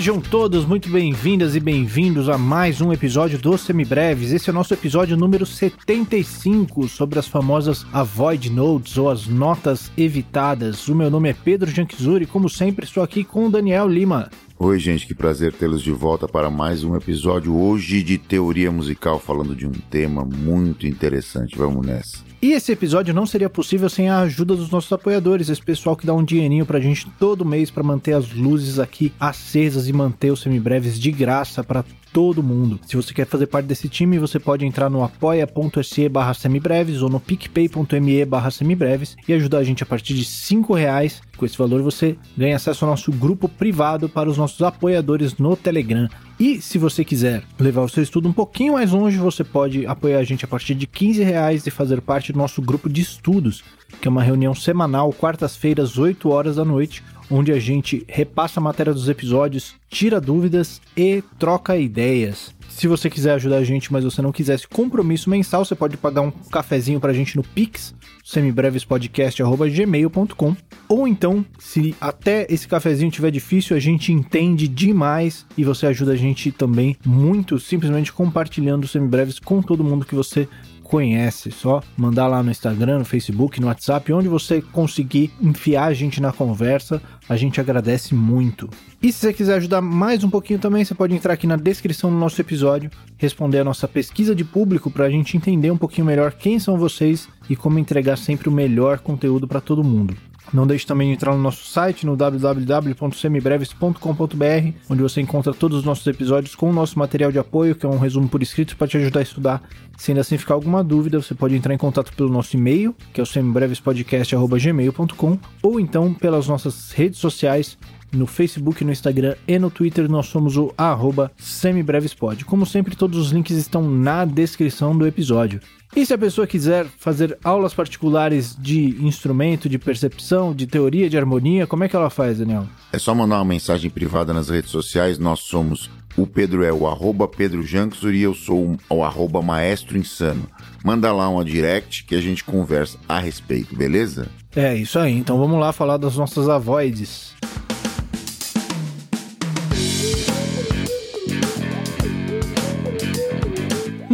[0.00, 4.32] Sejam todos muito bem-vindas e bem-vindos a mais um episódio do Semibreves.
[4.32, 9.92] Esse é o nosso episódio número 75 sobre as famosas Avoid Notes ou as notas
[9.98, 10.88] evitadas.
[10.88, 14.30] O meu nome é Pedro Janquizuri e, como sempre, estou aqui com o Daniel Lima.
[14.58, 19.20] Oi, gente, que prazer tê-los de volta para mais um episódio hoje de teoria musical,
[19.20, 21.58] falando de um tema muito interessante.
[21.58, 22.29] Vamos nessa.
[22.42, 26.06] E esse episódio não seria possível sem a ajuda dos nossos apoiadores, esse pessoal que
[26.06, 30.30] dá um dinheirinho pra gente todo mês para manter as luzes aqui acesas e manter
[30.30, 32.78] os semibreves de graça para todo mundo.
[32.86, 37.08] Se você quer fazer parte desse time, você pode entrar no apoia.se barra semibreves ou
[37.08, 41.20] no picpay.me barra semibreves e ajudar a gente a partir de 5 reais.
[41.36, 45.56] Com esse valor você ganha acesso ao nosso grupo privado para os nossos apoiadores no
[45.56, 46.08] Telegram.
[46.38, 50.18] E se você quiser levar o seu estudo um pouquinho mais longe, você pode apoiar
[50.18, 53.62] a gente a partir de 15 reais e fazer parte do nosso grupo de estudos,
[54.00, 58.62] que é uma reunião semanal, quartas-feiras, 8 horas da noite, onde a gente repassa a
[58.62, 62.54] matéria dos episódios, tira dúvidas e troca ideias.
[62.68, 65.96] Se você quiser ajudar a gente, mas você não quiser esse compromisso mensal, você pode
[65.96, 67.94] pagar um cafezinho pra gente no Pix,
[68.30, 70.56] semibrevespodcast.gmail.com
[70.88, 76.12] ou então, se até esse cafezinho tiver difícil, a gente entende demais e você ajuda
[76.12, 80.48] a gente também muito, simplesmente compartilhando os semibreves com todo mundo que você
[80.82, 81.52] conhece.
[81.52, 86.20] Só mandar lá no Instagram, no Facebook, no WhatsApp, onde você conseguir enfiar a gente
[86.20, 88.68] na conversa, a gente agradece muito.
[89.00, 92.10] E se você quiser ajudar mais um pouquinho também, você pode entrar aqui na descrição
[92.10, 96.06] do nosso episódio, responder a nossa pesquisa de público para a gente entender um pouquinho
[96.06, 100.16] melhor quem são vocês e como entregar sempre o melhor conteúdo para todo mundo.
[100.52, 105.84] Não deixe também de entrar no nosso site no www.semibreves.com.br, onde você encontra todos os
[105.84, 108.88] nossos episódios com o nosso material de apoio, que é um resumo por escrito para
[108.88, 109.62] te ajudar a estudar.
[109.96, 113.20] Se ainda assim ficar alguma dúvida, você pode entrar em contato pelo nosso e-mail, que
[113.20, 117.78] é o semibrevespodcast.gmail.com, ou então pelas nossas redes sociais,
[118.12, 122.44] no Facebook, no Instagram e no Twitter nós somos o arroba semibrevespod.
[122.44, 125.60] Como sempre, todos os links estão na descrição do episódio.
[125.94, 131.18] E se a pessoa quiser fazer aulas particulares de instrumento, de percepção, de teoria de
[131.18, 132.66] harmonia, como é que ela faz, Daniel?
[132.92, 135.18] É só mandar uma mensagem privada nas redes sociais.
[135.18, 139.96] Nós somos o Pedro é o arroba Pedro Janksur e eu sou o arroba Maestro
[139.96, 140.46] Insano.
[140.84, 144.28] Manda lá uma direct que a gente conversa a respeito, beleza?
[144.54, 145.16] É isso aí.
[145.16, 147.34] Então vamos lá falar das nossas avoids.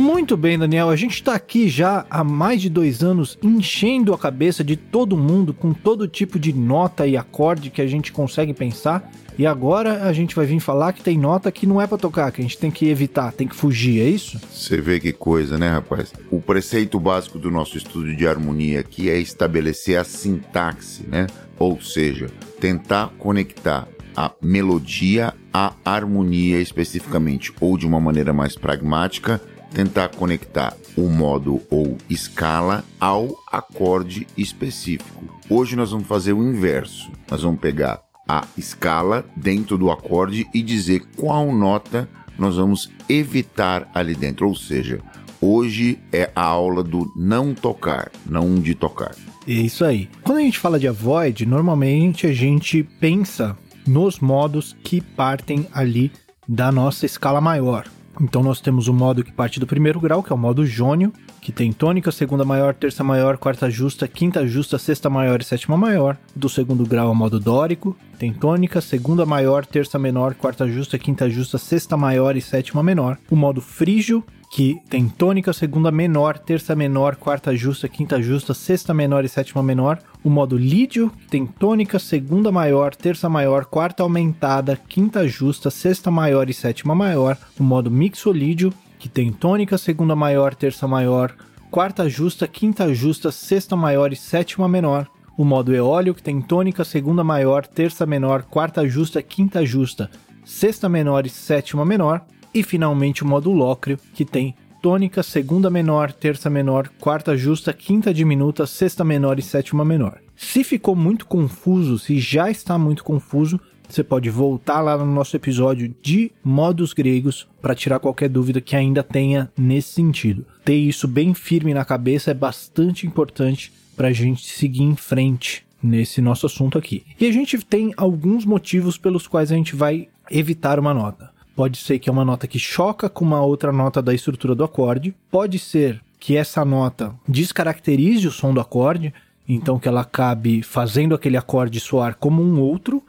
[0.07, 0.89] Muito bem, Daniel.
[0.89, 5.17] A gente está aqui já há mais de dois anos enchendo a cabeça de todo
[5.17, 9.11] mundo com todo tipo de nota e acorde que a gente consegue pensar.
[9.37, 12.31] E agora a gente vai vir falar que tem nota que não é para tocar,
[12.31, 14.41] que a gente tem que evitar, tem que fugir, é isso?
[14.49, 16.13] Você vê que coisa, né, rapaz?
[16.31, 21.27] O preceito básico do nosso estudo de harmonia aqui é estabelecer a sintaxe, né?
[21.59, 22.29] Ou seja,
[22.61, 29.41] tentar conectar a melodia à harmonia especificamente, ou de uma maneira mais pragmática,
[29.73, 35.25] tentar conectar o modo ou escala ao acorde específico.
[35.49, 37.11] Hoje nós vamos fazer o inverso.
[37.31, 43.89] Nós vamos pegar a escala dentro do acorde e dizer qual nota nós vamos evitar
[43.95, 44.49] ali dentro.
[44.49, 45.01] Ou seja,
[45.41, 49.15] hoje é a aula do não tocar, não de tocar.
[49.47, 50.09] É isso aí.
[50.23, 53.57] Quando a gente fala de avoid, normalmente a gente pensa
[53.87, 56.11] nos modos que partem ali
[56.49, 57.87] da nossa escala maior.
[58.21, 61.13] Então nós temos o modo que parte do primeiro grau, que é o modo jônio,
[61.41, 65.77] que tem tônica, segunda maior, terça maior, quarta justa, quinta justa, sexta maior e sétima
[65.77, 66.17] maior.
[66.35, 70.99] Do segundo grau é o modo dórico, tem tônica, segunda maior, terça menor, quarta justa,
[70.99, 73.19] quinta justa, sexta maior e sétima menor.
[73.31, 78.95] O modo frígio, que tem tônica, segunda menor, terça menor, quarta justa, quinta justa, sexta
[78.95, 79.99] menor e sétima menor.
[80.23, 86.49] O modo lídio, tem tônica, segunda maior, terça maior, quarta aumentada, quinta justa, sexta maior
[86.49, 87.37] e sétima maior.
[87.59, 91.35] O modo mixolídio, que tem tônica, segunda maior, terça maior,
[91.71, 95.07] quarta justa, quinta justa, sexta maior e sétima menor.
[95.37, 100.11] O modo eólio, que tem tônica, segunda maior, terça menor, quarta justa, quinta justa,
[100.45, 102.25] sexta menor e sétima menor.
[102.57, 108.15] E finalmente o modo lócreo, que tem tônica, segunda menor, terça menor, quarta justa, quinta
[108.15, 110.21] diminuta, sexta menor e sétima menor.
[110.35, 115.37] Se ficou muito confuso, se já está muito confuso, você pode voltar lá no nosso
[115.37, 120.47] episódio de modos gregos para tirar qualquer dúvida que ainda tenha nesse sentido.
[120.65, 125.63] Ter isso bem firme na cabeça é bastante importante para a gente seguir em frente
[125.83, 127.05] nesse nosso assunto aqui.
[127.21, 131.36] E a gente tem alguns motivos pelos quais a gente vai evitar uma nota.
[131.57, 134.63] Pode ser que é uma nota que choca com uma outra nota da estrutura do
[134.63, 135.15] acorde.
[135.31, 139.15] Pode ser que essa nota descaracterize o som do acorde,
[139.49, 143.03] então que ela acabe fazendo aquele acorde soar como um outro.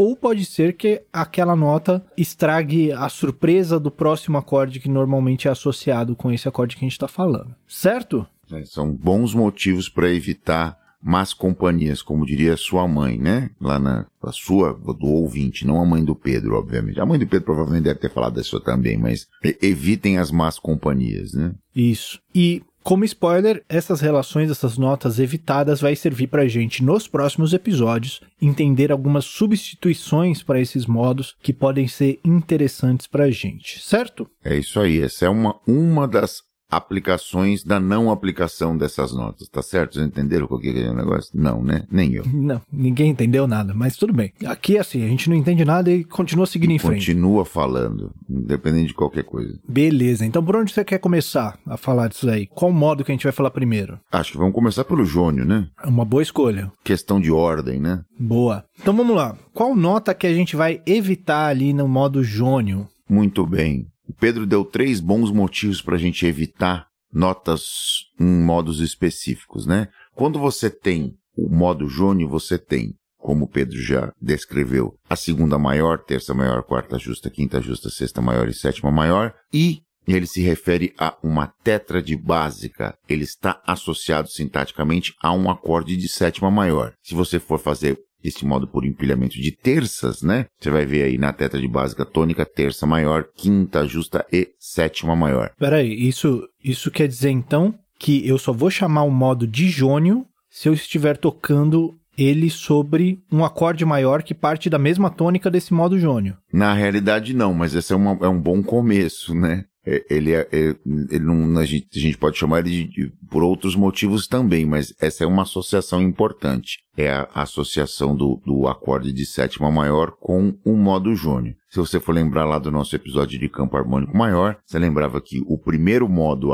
[0.00, 5.50] ou pode ser que aquela nota estrague a surpresa do próximo acorde que normalmente é
[5.50, 8.26] associado com esse acorde que a gente está falando, certo?
[8.64, 13.50] São bons motivos para evitar más companhias, como diria sua mãe, né?
[13.60, 17.00] Lá na a sua, do ouvinte, não a mãe do Pedro, obviamente.
[17.00, 19.26] A mãe do Pedro provavelmente deve ter falado sua também, mas
[19.62, 21.54] evitem as más companhias, né?
[21.74, 22.20] Isso.
[22.34, 27.52] E como spoiler, essas relações, essas notas evitadas vai servir para a gente nos próximos
[27.52, 34.28] episódios entender algumas substituições para esses modos que podem ser interessantes para a gente, certo?
[34.42, 35.00] É isso aí.
[35.00, 39.94] Essa é uma, uma das aplicações da não aplicação dessas notas, tá certo?
[39.94, 41.30] Vocês entenderam o que é o negócio?
[41.34, 41.84] Não, né?
[41.90, 42.24] Nem eu.
[42.32, 44.32] Não, ninguém entendeu nada, mas tudo bem.
[44.46, 47.06] Aqui, assim, a gente não entende nada e continua seguindo e em frente.
[47.06, 49.58] Continua falando, independente de qualquer coisa.
[49.68, 52.46] Beleza, então por onde você quer começar a falar disso aí?
[52.46, 53.98] Qual modo que a gente vai falar primeiro?
[54.12, 55.68] Acho que vamos começar pelo Jônio, né?
[55.82, 56.70] É uma boa escolha.
[56.84, 58.02] Questão de ordem, né?
[58.18, 58.64] Boa.
[58.80, 59.36] Então vamos lá.
[59.52, 62.86] Qual nota que a gente vai evitar ali no modo Jônio?
[63.08, 63.86] Muito bem.
[64.20, 69.88] Pedro deu três bons motivos para a gente evitar notas em modos específicos, né?
[70.14, 75.58] Quando você tem o modo jônio, você tem, como o Pedro já descreveu, a segunda
[75.58, 80.42] maior, terça maior, quarta justa, quinta justa, sexta maior e sétima maior, e ele se
[80.42, 82.96] refere a uma tétrade básica.
[83.08, 86.92] Ele está associado sintaticamente a um acorde de sétima maior.
[87.02, 90.46] Se você for fazer esse modo por empilhamento de terças, né?
[90.58, 95.16] Você vai ver aí na teta de básica tônica, terça maior, quinta justa e sétima
[95.16, 95.52] maior.
[95.58, 100.26] Peraí, isso, isso quer dizer então que eu só vou chamar o modo de jônio
[100.50, 105.72] se eu estiver tocando ele sobre um acorde maior que parte da mesma tônica desse
[105.72, 106.36] modo jônio.
[106.52, 109.64] Na realidade, não, mas esse é, uma, é um bom começo, né?
[109.86, 110.76] É, ele, é, é,
[111.10, 114.66] ele não, a gente, a gente pode chamar ele de, de, por outros motivos também,
[114.66, 116.78] mas essa é uma associação importante.
[116.96, 121.54] É a associação do, do acorde de sétima maior com o modo jônio.
[121.70, 125.40] Se você for lembrar lá do nosso episódio de campo harmônico maior, você lembrava que
[125.46, 126.50] o primeiro modo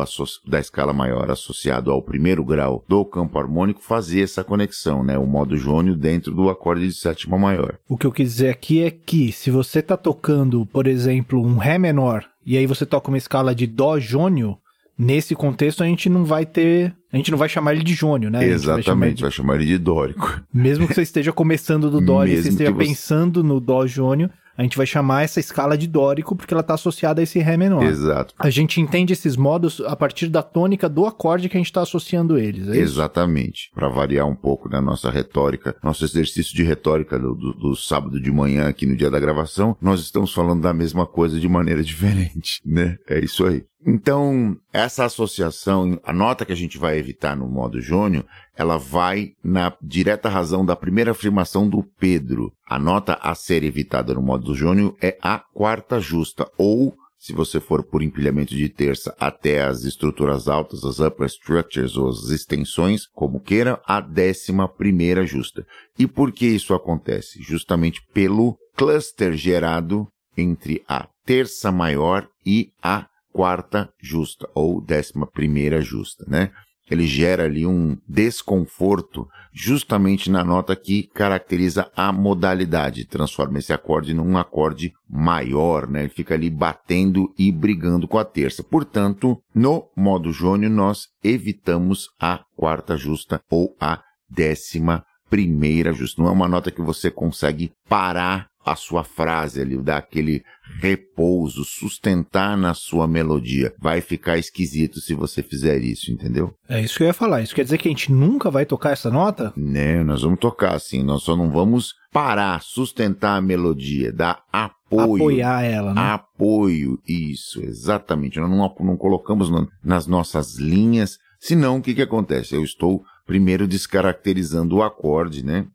[0.46, 5.17] da escala maior associado ao primeiro grau do campo harmônico fazia essa conexão, né?
[5.17, 7.79] O modo jônio dentro do acorde de sétima maior.
[7.88, 11.56] O que eu quis dizer aqui é que se você está tocando, por exemplo, um
[11.56, 14.56] Ré menor e aí você toca uma escala de Dó jônio,
[14.96, 16.94] nesse contexto a gente não vai ter.
[17.12, 18.46] A gente não vai chamar ele de jônio, né?
[18.46, 19.22] Exatamente, vai chamar, de...
[19.22, 20.40] vai chamar, ele de dórico.
[20.54, 22.87] Mesmo que você esteja começando do Dó e você esteja você...
[22.87, 26.75] pensando no Dó jônio, a gente vai chamar essa escala de dórico porque ela está
[26.75, 27.82] associada a esse Ré menor.
[27.85, 28.35] Exato.
[28.38, 31.82] A gente entende esses modos a partir da tônica do acorde que a gente está
[31.82, 32.69] associando eles.
[32.69, 33.70] É Exatamente.
[33.75, 38.20] Para variar um pouco da nossa retórica, nosso exercício de retórica do, do, do, sábado
[38.20, 41.82] de manhã aqui no dia da gravação, nós estamos falando da mesma coisa de maneira
[41.85, 42.97] diferente, né?
[43.08, 43.64] É isso aí.
[43.84, 48.25] Então, essa associação, a nota que a gente vai evitar no modo jônio,
[48.56, 52.52] ela vai na direta razão da primeira afirmação do Pedro.
[52.67, 57.61] A nota a ser evitada no modo jônio é a quarta justa, ou, se você
[57.61, 63.06] for por empilhamento de terça até as estruturas altas, as upper structures ou as extensões,
[63.14, 65.67] como queira, a décima primeira justa.
[65.99, 67.43] E por que isso acontece?
[67.43, 75.82] Justamente pelo cluster gerado entre a terça maior e a quarta justa ou décima primeira
[75.82, 76.50] justa, né?
[76.90, 84.14] Ele gera ali um desconforto justamente na nota que caracteriza a modalidade, transforma esse acorde
[84.14, 86.05] num acorde maior, né?
[86.05, 88.62] Ele fica ali batendo e brigando com a terça.
[88.62, 94.00] Portanto, no modo jônio nós evitamos a quarta justa ou a
[94.31, 96.22] décima primeira justa.
[96.22, 100.43] Não é uma nota que você consegue parar a sua frase ali, dar aquele
[100.81, 103.73] repouso, sustentar na sua melodia.
[103.79, 106.53] Vai ficar esquisito se você fizer isso, entendeu?
[106.69, 107.43] É isso que eu ia falar.
[107.43, 109.53] Isso quer dizer que a gente nunca vai tocar essa nota?
[109.56, 115.15] Né, nós vamos tocar assim, nós só não vamos parar, sustentar a melodia, dar apoio.
[115.15, 116.01] Apoiar ela, né?
[116.01, 118.41] Apoio, isso, exatamente.
[118.41, 119.49] Nós não, não colocamos
[119.85, 122.56] nas nossas linhas, senão o que que acontece?
[122.56, 125.67] Eu estou primeiro descaracterizando o acorde, né?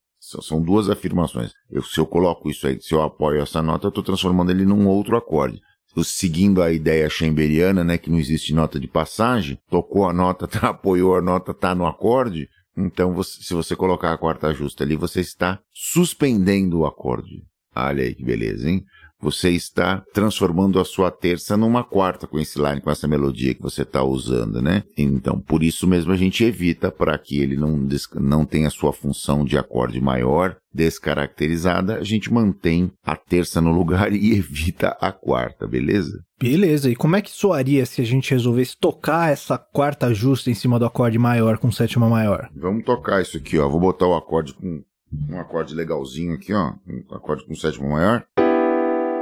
[0.42, 1.52] São duas afirmações.
[1.70, 4.66] Eu, se eu coloco isso aí, se eu apoio essa nota, eu estou transformando ele
[4.66, 5.60] num outro acorde.
[6.04, 10.70] Seguindo a ideia chamberiana, né, que não existe nota de passagem, tocou a nota, tá,
[10.70, 12.48] apoiou a nota, tá no acorde,
[12.78, 17.44] então você, se você colocar a quarta justa ali, você está suspendendo o acorde.
[17.76, 18.84] Olha aí que beleza, hein?
[19.22, 23.62] Você está transformando a sua terça numa quarta com esse line, com essa melodia que
[23.62, 24.84] você está usando, né?
[24.98, 29.46] Então, por isso mesmo a gente evita para que ele não, não tenha sua função
[29.46, 35.68] de acorde maior descaracterizada, a gente mantém a terça no lugar e evita a quarta,
[35.68, 36.24] beleza?
[36.40, 40.56] Beleza, e como é que soaria se a gente resolvesse tocar essa quarta justa em
[40.56, 42.50] cima do acorde maior com sétima maior?
[42.56, 43.70] Vamos tocar isso aqui, ó.
[43.70, 44.82] Vou botar o acorde com
[45.30, 48.26] um acorde legalzinho aqui, ó, um acorde com sétima maior.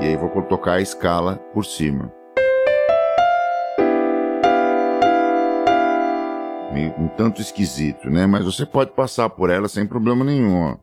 [0.01, 2.11] E aí vou tocar a escala por cima.
[6.97, 8.25] Um tanto esquisito, né?
[8.25, 10.77] Mas você pode passar por ela sem problema nenhum, ó.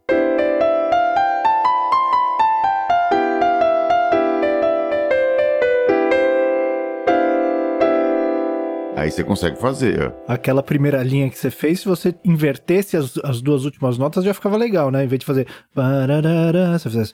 [8.97, 10.11] Aí você consegue fazer.
[10.27, 14.33] Aquela primeira linha que você fez, se você invertesse as, as duas últimas notas, já
[14.33, 15.05] ficava legal, né?
[15.05, 15.47] Em vez de fazer.
[15.75, 17.13] Você fizesse.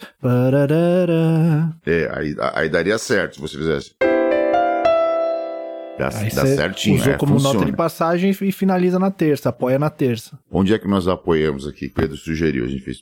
[1.85, 3.95] É, aí, aí daria certo se você fizesse.
[5.99, 7.01] Dá, aí dá certinho.
[7.01, 7.55] Usou é, como funciona.
[7.59, 10.39] nota de passagem e finaliza na terça, apoia na terça.
[10.53, 11.89] Onde é que nós apoiamos aqui?
[11.89, 12.99] Pedro sugeriu, a gente fez.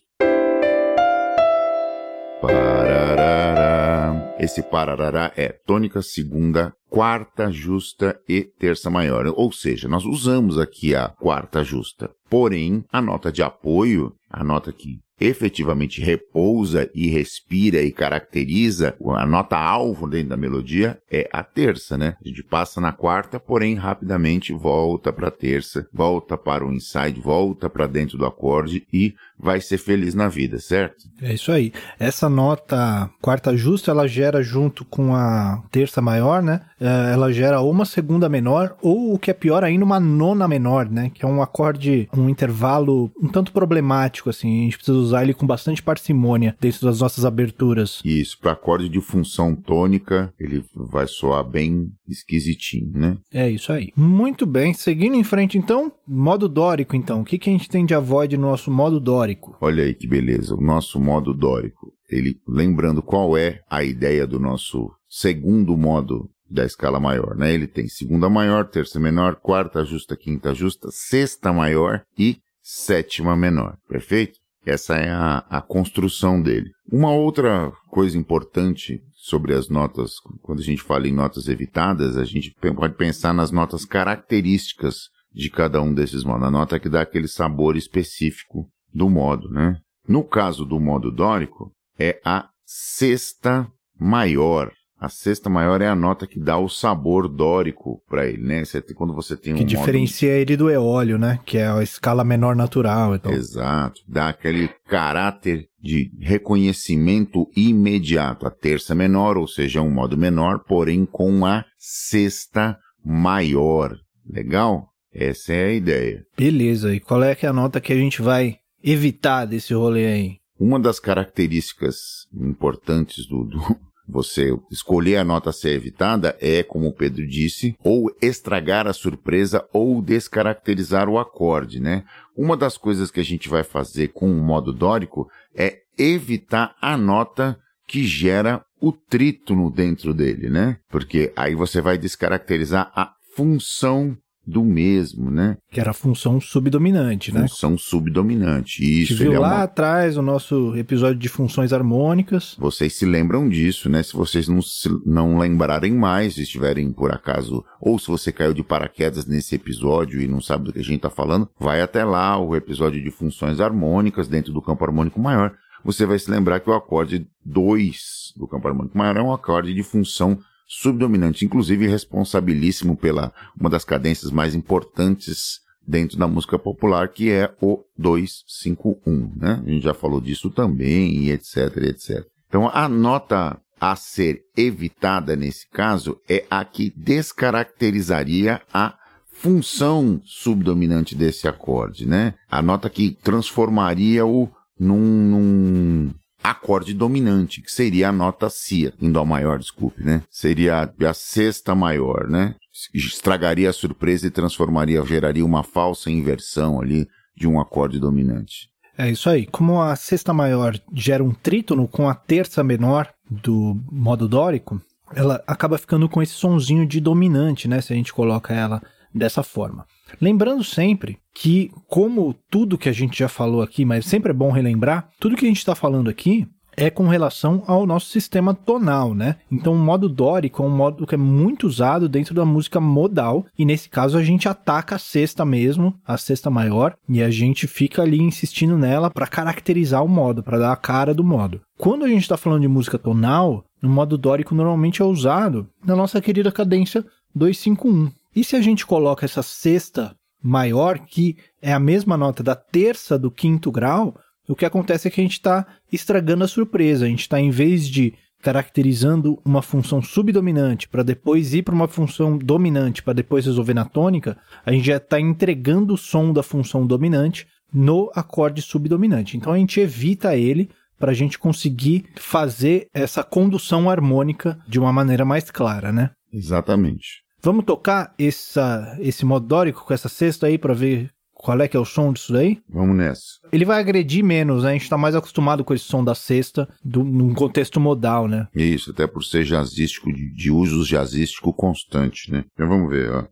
[2.40, 4.34] Parará.
[4.38, 9.24] Esse parará é tônica segunda, quarta justa e terça maior.
[9.36, 12.10] Ou seja, nós usamos aqui a quarta justa.
[12.30, 19.26] Porém, a nota de apoio, a nota que efetivamente repousa e respira e caracteriza a
[19.26, 22.16] nota alvo dentro da melodia é a terça, né?
[22.24, 27.20] A gente passa na quarta, porém rapidamente volta para a terça, volta para o inside,
[27.20, 31.04] volta para dentro do acorde e vai ser feliz na vida, certo?
[31.20, 31.72] É isso aí.
[31.98, 36.62] Essa nota quarta justa, ela gera junto com a terça maior, né?
[36.80, 40.88] É, ela gera uma segunda menor ou o que é pior ainda, uma nona menor,
[40.88, 41.10] né?
[41.12, 44.48] Que é um acorde, intervalo um tanto problemático, assim.
[44.48, 48.00] A gente precisa usar ele com bastante parcimônia dentro das nossas aberturas.
[48.04, 53.18] Isso, para acorde de função tônica, ele vai soar bem esquisitinho, né?
[53.32, 53.92] É isso aí.
[53.96, 57.20] Muito bem, seguindo em frente então, modo dórico então.
[57.20, 59.56] O que, que a gente tem de avoid no nosso modo dórico?
[59.60, 61.92] Olha aí que beleza, o nosso modo dórico.
[62.10, 67.52] Ele, lembrando qual é a ideia do nosso segundo modo da escala maior, né?
[67.52, 73.76] Ele tem segunda maior, terça menor, quarta justa, quinta justa, sexta maior e sétima menor,
[73.88, 74.38] perfeito?
[74.66, 76.70] Essa é a, a construção dele.
[76.92, 82.24] Uma outra coisa importante sobre as notas, quando a gente fala em notas evitadas, a
[82.24, 86.46] gente pode pensar nas notas características de cada um desses modos.
[86.46, 89.78] A nota que dá aquele sabor específico do modo, né?
[90.06, 94.72] No caso do modo dórico, é a sexta maior.
[95.00, 98.62] A sexta maior é a nota que dá o sabor dórico para ele, né?
[98.62, 100.40] Você, quando você tem um que diferencia modo...
[100.42, 101.40] ele do eólio, né?
[101.46, 103.14] Que é a escala menor natural.
[103.14, 103.32] Então.
[103.32, 104.02] Exato.
[104.06, 108.46] Dá aquele caráter de reconhecimento imediato.
[108.46, 113.96] A terça menor, ou seja, um modo menor, porém com a sexta maior.
[114.28, 114.90] Legal?
[115.14, 116.26] Essa é a ideia.
[116.36, 116.94] Beleza.
[116.94, 120.36] E qual é que é a nota que a gente vai evitar desse rolê aí?
[120.58, 121.96] Uma das características
[122.34, 128.10] importantes do, do você escolher a nota ser evitada é, como o Pedro disse, ou
[128.20, 132.04] estragar a surpresa ou descaracterizar o acorde, né?
[132.36, 136.96] Uma das coisas que a gente vai fazer com o modo dórico é evitar a
[136.96, 140.78] nota que gera o trítono dentro dele, né?
[140.88, 145.56] Porque aí você vai descaracterizar a função do mesmo, né?
[145.70, 147.42] Que era a função subdominante, né?
[147.42, 149.12] Função subdominante, isso.
[149.12, 149.62] A gente viu é lá uma...
[149.62, 152.56] atrás o nosso episódio de funções harmônicas.
[152.58, 154.02] Vocês se lembram disso, né?
[154.02, 158.52] Se vocês não, se, não lembrarem mais, se estiverem por acaso, ou se você caiu
[158.52, 162.04] de paraquedas nesse episódio e não sabe do que a gente está falando, vai até
[162.04, 165.54] lá o episódio de funções harmônicas dentro do campo harmônico maior.
[165.84, 169.72] Você vai se lembrar que o acorde 2 do campo harmônico maior é um acorde
[169.72, 170.38] de função
[170.72, 177.52] subdominante, inclusive responsabilíssimo pela uma das cadências mais importantes dentro da música popular, que é
[177.60, 179.60] o 251, né?
[179.66, 182.24] A gente já falou disso também, e etc, etc.
[182.46, 188.94] Então, a nota a ser evitada nesse caso é a que descaracterizaria a
[189.32, 192.34] função subdominante desse acorde, né?
[192.48, 194.48] A nota que transformaria-o
[194.78, 200.22] num, num acorde dominante, que seria a nota Si, em Dó maior, desculpe, né?
[200.30, 202.54] Seria a sexta maior, né?
[202.94, 207.06] Estragaria a surpresa e transformaria, geraria uma falsa inversão ali
[207.36, 208.70] de um acorde dominante.
[208.96, 209.46] É isso aí.
[209.46, 214.80] Como a sexta maior gera um trítono com a terça menor do modo dórico,
[215.14, 217.80] ela acaba ficando com esse sonzinho de dominante, né?
[217.80, 218.82] Se a gente coloca ela
[219.14, 219.86] dessa forma.
[220.20, 224.50] Lembrando sempre que, como tudo que a gente já falou aqui, mas sempre é bom
[224.50, 229.14] relembrar, tudo que a gente está falando aqui é com relação ao nosso sistema tonal,
[229.14, 229.36] né?
[229.50, 233.44] Então, o modo dórico é um modo que é muito usado dentro da música modal,
[233.58, 237.66] e nesse caso a gente ataca a sexta mesmo, a sexta maior, e a gente
[237.66, 241.60] fica ali insistindo nela para caracterizar o modo, para dar a cara do modo.
[241.76, 245.96] Quando a gente está falando de música tonal, o modo dórico normalmente é usado na
[245.96, 248.10] nossa querida cadência 251.
[248.40, 253.18] E se a gente coloca essa sexta maior, que é a mesma nota da terça
[253.18, 254.18] do quinto grau,
[254.48, 257.04] o que acontece é que a gente está estragando a surpresa.
[257.04, 261.86] A gente está, em vez de caracterizando uma função subdominante para depois ir para uma
[261.86, 266.42] função dominante para depois resolver na tônica, a gente já está entregando o som da
[266.42, 269.36] função dominante no acorde subdominante.
[269.36, 274.94] Então a gente evita ele para a gente conseguir fazer essa condução harmônica de uma
[274.94, 276.12] maneira mais clara, né?
[276.32, 277.20] Exatamente.
[277.42, 281.76] Vamos tocar essa, esse modo dórico com essa sexta aí para ver qual é que
[281.76, 282.58] é o som disso daí?
[282.68, 283.40] Vamos nessa.
[283.50, 284.70] Ele vai agredir menos, né?
[284.70, 288.46] A gente está mais acostumado com esse som da sexta do, num contexto modal, né?
[288.54, 292.44] Isso, até por ser jazzístico, de, de uso jazzístico constante, né?
[292.52, 293.24] Então vamos ver, ó.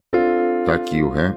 [0.64, 1.36] Tá aqui o Ré.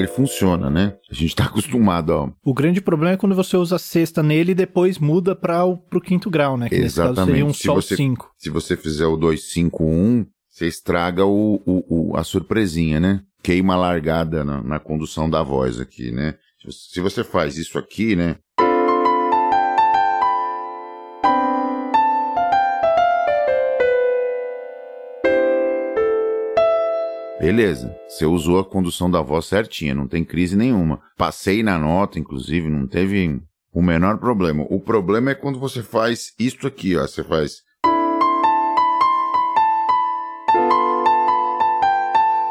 [0.00, 0.96] Ele funciona, né?
[1.10, 2.30] A gente tá acostumado, ó.
[2.44, 5.76] O grande problema é quando você usa a sexta nele e depois muda para o
[5.76, 6.68] pro quinto grau, né?
[6.68, 7.26] Que Exatamente.
[7.26, 8.32] seria um se sol você, 5.
[8.36, 13.20] Se você fizer o 251, você estraga o, o, o, a surpresinha, né?
[13.42, 16.34] Queima a largada na, na condução da voz aqui, né?
[16.70, 18.36] Se você faz isso aqui, né?
[27.40, 31.00] Beleza, você usou a condução da voz certinha, não tem crise nenhuma.
[31.16, 33.40] Passei na nota, inclusive, não teve
[33.72, 34.66] o menor problema.
[34.68, 37.02] O problema é quando você faz isso aqui, ó.
[37.02, 37.62] Você faz.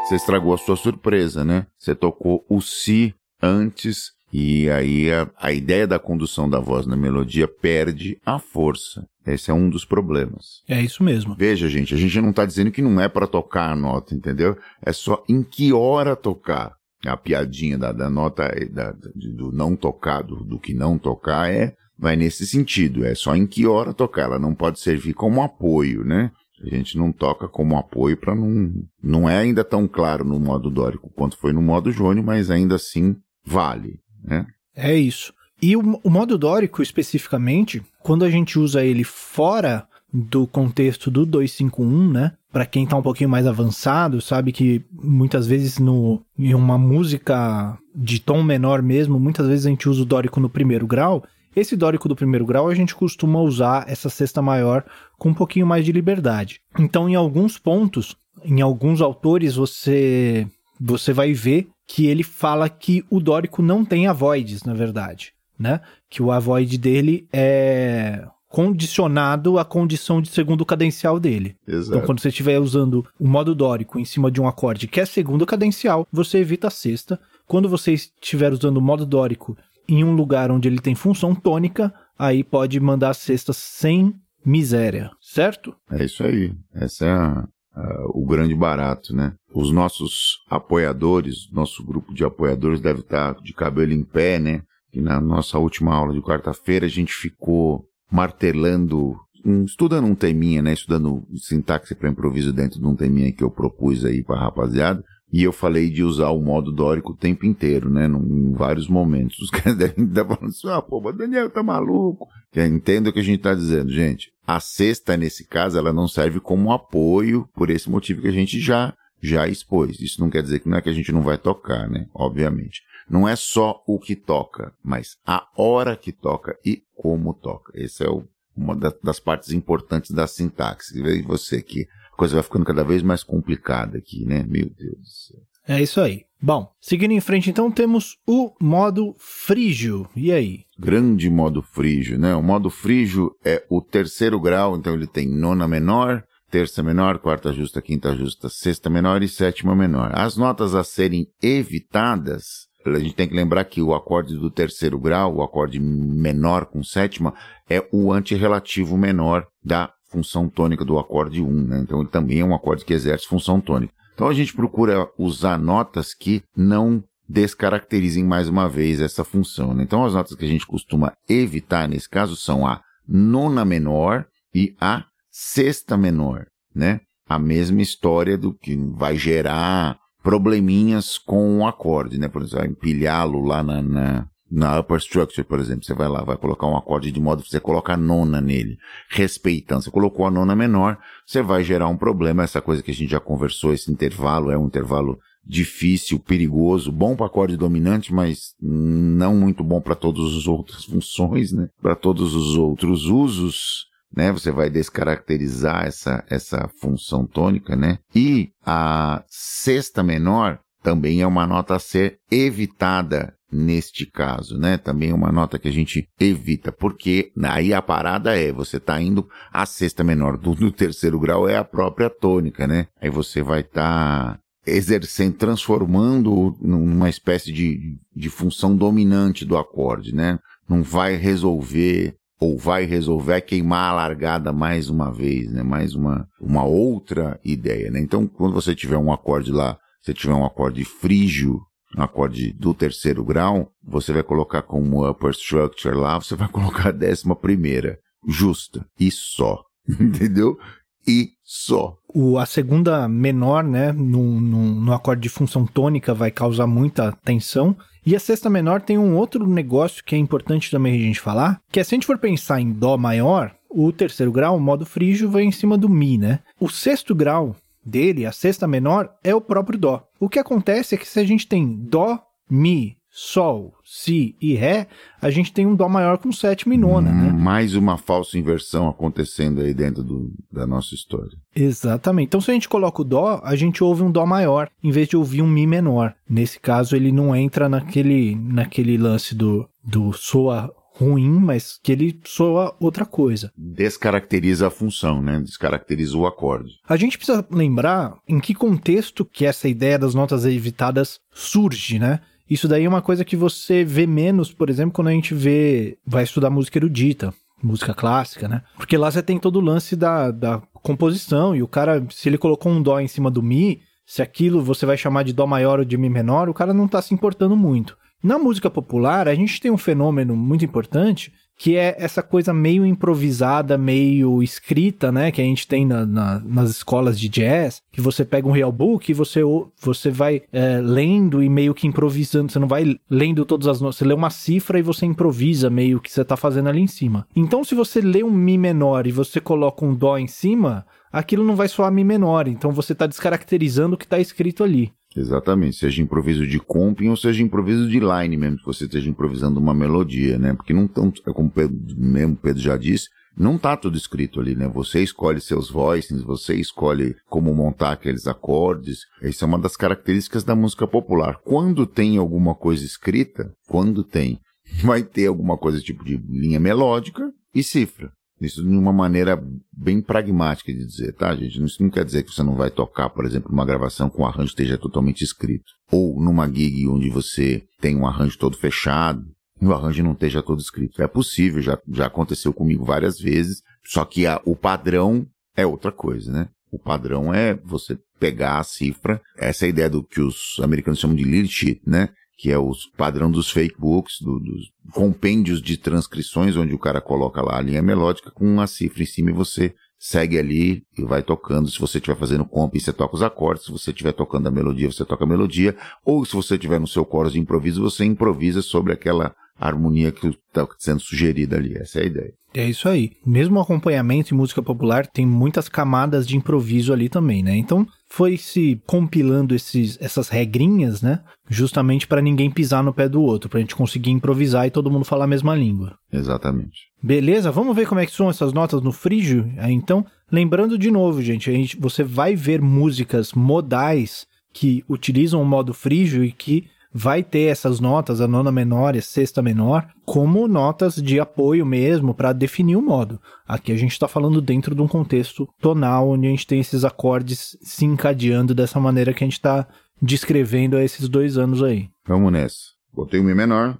[0.04, 1.66] Você estragou a sua surpresa, né?
[1.78, 6.96] Você tocou o si antes e aí a, a ideia da condução da voz na
[6.96, 9.06] melodia perde a força.
[9.26, 10.62] Esse é um dos problemas.
[10.68, 11.34] É isso mesmo.
[11.34, 14.56] Veja, gente, a gente não está dizendo que não é para tocar a nota, entendeu?
[14.82, 16.76] É só em que hora tocar.
[17.06, 21.74] A piadinha da, da nota da, do não tocar, do, do que não tocar, é
[21.96, 23.04] vai nesse sentido.
[23.04, 24.22] É só em que hora tocar.
[24.22, 26.32] Ela não pode servir como apoio, né?
[26.60, 28.72] A gente não toca como apoio para não.
[29.00, 32.74] Não é ainda tão claro no modo dórico quanto foi no modo jônio, mas ainda
[32.74, 34.46] assim vale, né?
[34.76, 35.32] É isso.
[35.60, 41.26] E o, o modo dórico, especificamente, quando a gente usa ele fora do contexto do
[41.26, 42.32] 251, né?
[42.50, 47.76] Para quem tá um pouquinho mais avançado, sabe que muitas vezes no, em uma música
[47.94, 51.24] de tom menor mesmo, muitas vezes a gente usa o dórico no primeiro grau.
[51.54, 54.84] Esse dórico do primeiro grau a gente costuma usar essa sexta maior
[55.18, 56.60] com um pouquinho mais de liberdade.
[56.78, 60.46] Então, em alguns pontos, em alguns autores, você
[60.80, 65.80] você vai ver que ele fala que o dórico não tem avoides, na verdade né?
[66.08, 71.54] Que o avoid dele é condicionado à condição de segundo cadencial dele.
[71.66, 71.90] Exato.
[71.90, 75.04] Então, quando você estiver usando o modo dórico em cima de um acorde que é
[75.04, 77.20] segundo cadencial, você evita a sexta.
[77.46, 81.92] Quando você estiver usando o modo dórico em um lugar onde ele tem função tônica,
[82.18, 84.14] aí pode mandar a sexta sem
[84.44, 85.74] miséria, certo?
[85.90, 86.52] É isso aí.
[86.74, 89.34] Essa é a, a, o grande barato, né?
[89.54, 94.62] Os nossos apoiadores, nosso grupo de apoiadores deve estar de cabelo em pé, né?
[94.92, 100.62] E na nossa última aula de quarta-feira a gente ficou martelando, um, estudando um teminha,
[100.62, 100.72] né?
[100.72, 105.02] Estudando sintaxe para improviso dentro de um teminha que eu propus aí para rapaziada.
[105.30, 108.08] E eu falei de usar o modo dórico o tempo inteiro, né?
[108.08, 109.38] Num, em vários momentos.
[109.40, 112.26] Os caras devem estar falando assim, ah, pô, mas Daniel tá maluco.
[112.54, 114.30] Entenda o que a gente tá dizendo, gente.
[114.46, 118.58] A sexta, nesse caso, ela não serve como apoio por esse motivo que a gente
[118.58, 120.00] já, já expôs.
[120.00, 122.06] Isso não quer dizer que não é que a gente não vai tocar, né?
[122.14, 122.82] Obviamente.
[123.08, 127.72] Não é só o que toca, mas a hora que toca e como toca.
[127.74, 128.24] Essa é o,
[128.56, 131.00] uma das partes importantes da sintaxe.
[131.00, 134.44] Veja você que a coisa vai ficando cada vez mais complicada aqui, né?
[134.46, 135.40] Meu Deus do céu.
[135.66, 136.24] É isso aí.
[136.40, 140.08] Bom, seguindo em frente, então, temos o modo frígio.
[140.14, 140.60] E aí?
[140.78, 142.34] Grande modo frígio, né?
[142.34, 147.52] O modo frígio é o terceiro grau, então ele tem nona menor, terça menor, quarta
[147.52, 150.10] justa, quinta justa, sexta menor e sétima menor.
[150.14, 154.98] As notas a serem evitadas a gente tem que lembrar que o acorde do terceiro
[154.98, 157.34] grau, o acorde menor com sétima,
[157.68, 161.80] é o antirrelativo menor da função tônica do acorde 1, né?
[161.80, 163.92] Então ele também é um acorde que exerce função tônica.
[164.14, 169.74] Então a gente procura usar notas que não descaracterizem mais uma vez essa função.
[169.74, 169.82] Né?
[169.82, 174.74] Então as notas que a gente costuma evitar nesse caso são a nona menor e
[174.80, 175.04] a
[175.40, 177.00] sexta menor, né?
[177.28, 182.26] A mesma história do que vai gerar probleminhas com o acorde, né?
[182.26, 185.84] Por exemplo, empilhá-lo lá na, na, na upper structure, por exemplo.
[185.84, 188.78] Você vai lá, vai colocar um acorde de modo que você coloca a nona nele,
[189.10, 189.82] respeitando.
[189.82, 192.42] Você colocou a nona menor, você vai gerar um problema.
[192.42, 197.14] Essa coisa que a gente já conversou, esse intervalo é um intervalo difícil, perigoso, bom
[197.14, 201.68] para acorde dominante, mas não muito bom para todas as outras funções, né?
[201.80, 203.87] Para todos os outros usos.
[204.14, 204.32] Né?
[204.32, 207.98] Você vai descaracterizar essa, essa função tônica, né?
[208.14, 214.76] E a sexta menor também é uma nota a ser evitada neste caso, né?
[214.76, 219.00] Também é uma nota que a gente evita, porque aí a parada é, você está
[219.00, 222.86] indo a sexta menor do, do, terceiro grau é a própria tônica, né?
[223.00, 230.14] Aí você vai estar tá exercendo, transformando numa espécie de, de função dominante do acorde,
[230.14, 230.38] né?
[230.68, 235.62] Não vai resolver ou vai resolver queimar a largada mais uma vez, né?
[235.62, 238.00] Mais uma, uma outra ideia, né?
[238.00, 241.60] Então, quando você tiver um acorde lá, você tiver um acorde frígio
[241.96, 246.88] um acorde do terceiro grau, você vai colocar como upper structure lá, você vai colocar
[246.88, 250.58] a décima primeira, justa, e só, entendeu?
[251.06, 251.96] E só.
[252.14, 257.12] O, a segunda menor, né, no, no, no acorde de função tônica vai causar muita
[257.24, 257.74] tensão,
[258.08, 261.60] e a sexta menor tem um outro negócio que é importante também a gente falar,
[261.70, 264.86] que é se a gente for pensar em Dó maior, o terceiro grau, o modo
[264.86, 266.40] frígio, vai em cima do Mi, né?
[266.58, 270.08] O sexto grau dele, a sexta menor, é o próprio Dó.
[270.18, 272.18] O que acontece é que se a gente tem Dó,
[272.50, 274.86] Mi, Sol, Si e Ré,
[275.20, 277.32] a gente tem um Dó maior com sétima e nona, hum, né?
[277.32, 281.36] Mais uma falsa inversão acontecendo aí dentro do, da nossa história.
[281.52, 282.28] Exatamente.
[282.28, 285.08] Então, se a gente coloca o Dó, a gente ouve um Dó maior, em vez
[285.08, 286.14] de ouvir um Mi menor.
[286.30, 292.20] Nesse caso, ele não entra naquele, naquele lance do, do soa ruim, mas que ele
[292.24, 293.52] soa outra coisa.
[293.56, 295.40] Descaracteriza a função, né?
[295.40, 296.70] Descaracteriza o acorde.
[296.88, 302.20] A gente precisa lembrar em que contexto que essa ideia das notas evitadas surge, né?
[302.48, 305.98] Isso daí é uma coisa que você vê menos, por exemplo, quando a gente vê,
[306.06, 307.32] vai estudar música erudita,
[307.62, 308.62] música clássica, né?
[308.76, 312.38] Porque lá você tem todo o lance da, da composição e o cara, se ele
[312.38, 315.80] colocou um dó em cima do mi, se aquilo você vai chamar de dó maior
[315.80, 317.96] ou de mi menor, o cara não tá se importando muito.
[318.22, 322.86] Na música popular, a gente tem um fenômeno muito importante que é essa coisa meio
[322.86, 325.32] improvisada, meio escrita, né?
[325.32, 328.70] Que a gente tem na, na, nas escolas de jazz, que você pega um real
[328.70, 329.40] book e você,
[329.80, 332.52] você vai é, lendo e meio que improvisando.
[332.52, 336.00] Você não vai lendo todas as notas, você lê uma cifra e você improvisa meio
[336.00, 337.26] que você tá fazendo ali em cima.
[337.34, 341.42] Então, se você lê um Mi menor e você coloca um Dó em cima, aquilo
[341.42, 342.46] não vai soar Mi menor.
[342.46, 344.92] Então, você tá descaracterizando o que tá escrito ali.
[345.18, 349.58] Exatamente, seja improviso de comping ou seja improviso de line mesmo, que você esteja improvisando
[349.58, 350.54] uma melodia, né?
[350.54, 354.54] Porque não tão, é como Pedro, mesmo Pedro já disse, não tá tudo escrito ali,
[354.54, 354.68] né?
[354.68, 359.00] Você escolhe seus voicings, você escolhe como montar aqueles acordes.
[359.22, 361.38] Isso é uma das características da música popular.
[361.44, 364.40] Quando tem alguma coisa escrita, quando tem,
[364.82, 368.12] vai ter alguma coisa tipo de linha melódica e cifra.
[368.40, 371.62] Isso de uma maneira bem pragmática de dizer, tá, gente?
[371.62, 374.26] Isso não quer dizer que você não vai tocar, por exemplo, uma gravação com o
[374.26, 375.64] arranjo esteja totalmente escrito.
[375.90, 379.24] Ou numa gig onde você tem um arranjo todo fechado
[379.60, 381.02] e o arranjo não esteja todo escrito.
[381.02, 385.90] É possível, já, já aconteceu comigo várias vezes, só que a, o padrão é outra
[385.90, 386.48] coisa, né?
[386.70, 390.98] O padrão é você pegar a cifra, essa é a ideia do que os americanos
[390.98, 392.10] chamam de lead sheet, né?
[392.38, 397.00] Que é o padrão dos fake books, do, dos compêndios de transcrições, onde o cara
[397.00, 401.02] coloca lá a linha melódica com uma cifra em cima e você segue ali e
[401.02, 401.68] vai tocando.
[401.68, 403.64] Se você estiver fazendo comp, você toca os acordes.
[403.64, 405.76] Se você estiver tocando a melodia, você toca a melodia.
[406.04, 410.28] Ou se você estiver no seu coro de improviso, você improvisa sobre aquela harmonia que
[410.28, 411.76] está sendo sugerida ali.
[411.76, 412.32] Essa é a ideia.
[412.54, 413.10] É isso aí.
[413.26, 417.56] Mesmo acompanhamento em música popular tem muitas camadas de improviso ali também, né?
[417.56, 421.20] Então foi se compilando esses, essas regrinhas, né?
[421.48, 424.90] Justamente para ninguém pisar no pé do outro, para a gente conseguir improvisar e todo
[424.90, 425.98] mundo falar a mesma língua.
[426.12, 426.88] Exatamente.
[427.02, 429.52] Beleza, vamos ver como é que são essas notas no frígio?
[429.68, 435.46] Então, lembrando de novo, gente, a gente você vai ver músicas modais que utilizam o
[435.46, 439.86] modo frígio e que vai ter essas notas, a nona menor e a sexta menor,
[440.04, 443.20] como notas de apoio mesmo para definir o modo.
[443.46, 446.84] Aqui a gente está falando dentro de um contexto tonal, onde a gente tem esses
[446.84, 449.66] acordes se encadeando dessa maneira que a gente está
[450.00, 451.88] descrevendo há esses dois anos aí.
[452.06, 452.58] Vamos nessa.
[452.92, 453.78] Botei o Mi menor,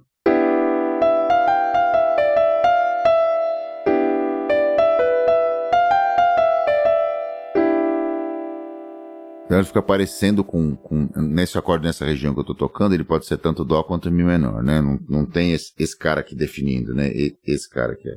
[9.49, 13.03] Então ele fica parecendo com, com, Nesse acorde, nessa região que eu tô tocando, ele
[13.03, 14.79] pode ser tanto Dó quanto Mi menor, né?
[14.79, 17.07] Não, não tem esse, esse cara aqui definindo, né?
[17.07, 18.09] E, esse cara aqui.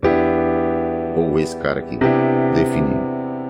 [1.17, 1.97] Ou esse cara aqui
[2.55, 3.01] definindo.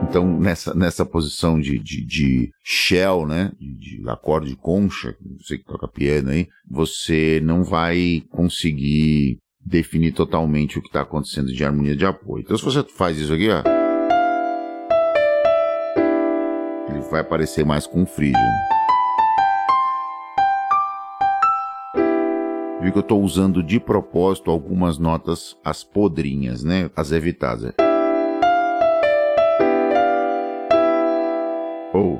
[0.08, 3.50] Então, nessa, nessa posição de, de, de shell, né?
[3.58, 10.78] De, de acorde concha, você que toca piano aí, você não vai conseguir definir totalmente
[10.78, 12.44] o que está acontecendo de harmonia de apoio.
[12.44, 13.81] Então, se você faz isso aqui, ó.
[17.12, 18.40] vai parecer mais com um frígio.
[22.80, 26.90] Viu que eu estou usando de propósito algumas notas, as podrinhas, né?
[26.96, 27.74] As evitadas.
[31.94, 32.18] Oh.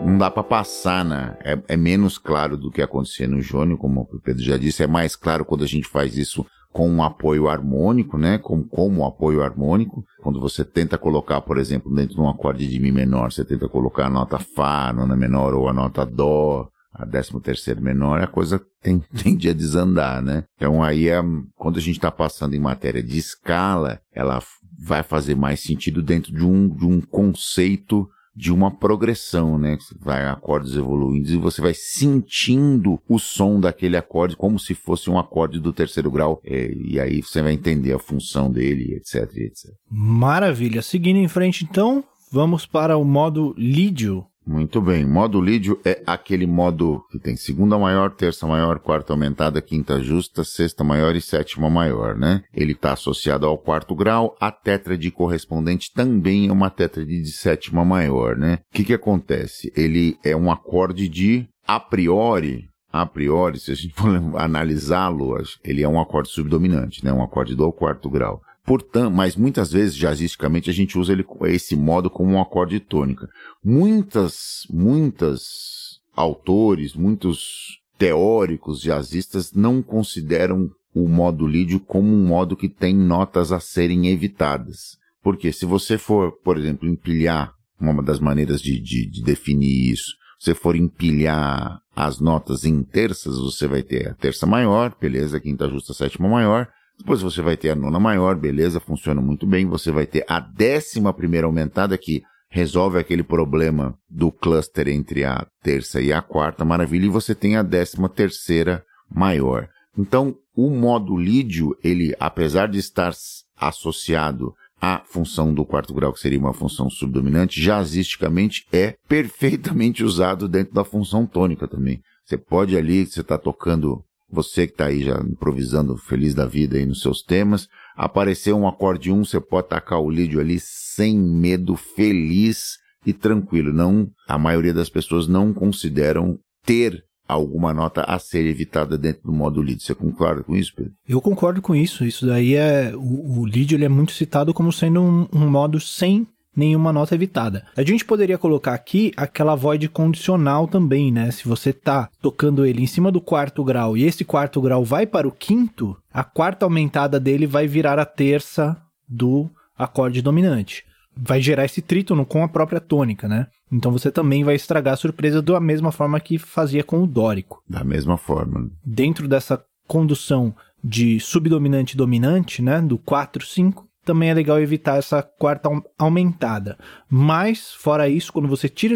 [0.00, 1.36] Não dá para passar, né?
[1.44, 4.84] É, é menos claro do que acontecia no Jônio, como o Pedro já disse.
[4.84, 8.38] É mais claro quando a gente faz isso com um apoio harmônico, né?
[8.38, 10.04] Com, como um apoio harmônico.
[10.22, 13.68] Quando você tenta colocar, por exemplo, dentro de um acorde de Mi menor, você tenta
[13.68, 18.20] colocar a nota Fá, a nona menor ou a nota Dó, a décimo terceiro menor,
[18.20, 20.44] a coisa tem, tende a desandar, né?
[20.56, 21.20] Então aí, é,
[21.56, 24.42] quando a gente está passando em matéria de escala, ela
[24.80, 29.76] vai fazer mais sentido dentro de um, de um conceito de uma progressão, né?
[29.80, 35.10] Você vai acordes evoluindo e você vai sentindo o som daquele acorde como se fosse
[35.10, 36.40] um acorde do terceiro grau.
[36.44, 39.72] É, e aí você vai entender a função dele, etc, etc.
[39.90, 40.82] Maravilha.
[40.82, 44.24] Seguindo em frente, então, vamos para o modo lídio.
[44.48, 45.04] Muito bem.
[45.04, 50.42] Modo lídio é aquele modo que tem segunda maior, terça maior, quarta aumentada, quinta justa,
[50.42, 52.42] sexta maior e sétima maior, né?
[52.54, 54.34] Ele está associado ao quarto grau.
[54.40, 58.60] A tétrade correspondente também é uma tétrade de sétima maior, né?
[58.72, 59.70] O que que acontece?
[59.76, 64.08] Ele é um acorde de a priori, a priori, se a gente for
[64.40, 67.12] analisá-lo, ele é um acorde subdominante, né?
[67.12, 68.40] Um acorde do quarto grau.
[68.68, 73.26] Portanto, mas muitas vezes, jazzisticamente, a gente usa ele, esse modo como um acorde tônica.
[73.64, 82.68] Muitas, muitas autores, muitos teóricos jazzistas não consideram o modo lídio como um modo que
[82.68, 84.98] tem notas a serem evitadas.
[85.22, 90.12] Porque se você for, por exemplo, empilhar, uma das maneiras de, de, de definir isso,
[90.38, 95.40] se você for empilhar as notas em terças, você vai ter a terça maior, beleza,
[95.40, 99.66] quinta justa, sétima maior, depois você vai ter a nona maior, beleza, funciona muito bem.
[99.66, 105.46] Você vai ter a décima primeira aumentada que resolve aquele problema do cluster entre a
[105.62, 107.06] terça e a quarta, maravilha.
[107.06, 109.68] E você tem a décima terceira maior.
[109.96, 113.12] Então, o modo lídio, ele, apesar de estar
[113.56, 120.48] associado à função do quarto grau, que seria uma função subdominante, jazzisticamente é perfeitamente usado
[120.48, 122.00] dentro da função tônica também.
[122.24, 126.76] Você pode ali, você está tocando você que está aí já improvisando feliz da vida
[126.76, 131.18] aí nos seus temas, apareceu um acorde 1, você pode tacar o lídio ali sem
[131.18, 133.72] medo, feliz e tranquilo.
[133.72, 139.32] Não, a maioria das pessoas não consideram ter alguma nota a ser evitada dentro do
[139.32, 139.84] modo lídio.
[139.84, 140.92] Você concorda com isso, Pedro?
[141.06, 142.04] Eu concordo com isso.
[142.04, 146.26] Isso daí é o, o ele é muito citado como sendo um, um modo sem
[146.56, 147.64] nenhuma nota evitada.
[147.76, 151.30] A gente poderia colocar aqui aquela void condicional também, né?
[151.30, 155.06] Se você tá tocando ele em cima do quarto grau e esse quarto grau vai
[155.06, 158.76] para o quinto, a quarta aumentada dele vai virar a terça
[159.08, 160.84] do acorde dominante.
[161.16, 163.46] Vai gerar esse trítono com a própria tônica, né?
[163.72, 167.62] Então você também vai estragar a surpresa da mesma forma que fazia com o dórico.
[167.68, 168.70] Da mesma forma.
[168.84, 175.22] Dentro dessa condução de subdominante dominante, né, do 4 5, também é legal evitar essa
[175.22, 175.68] quarta
[175.98, 176.78] aumentada.
[177.10, 178.94] Mas, fora isso, quando você tira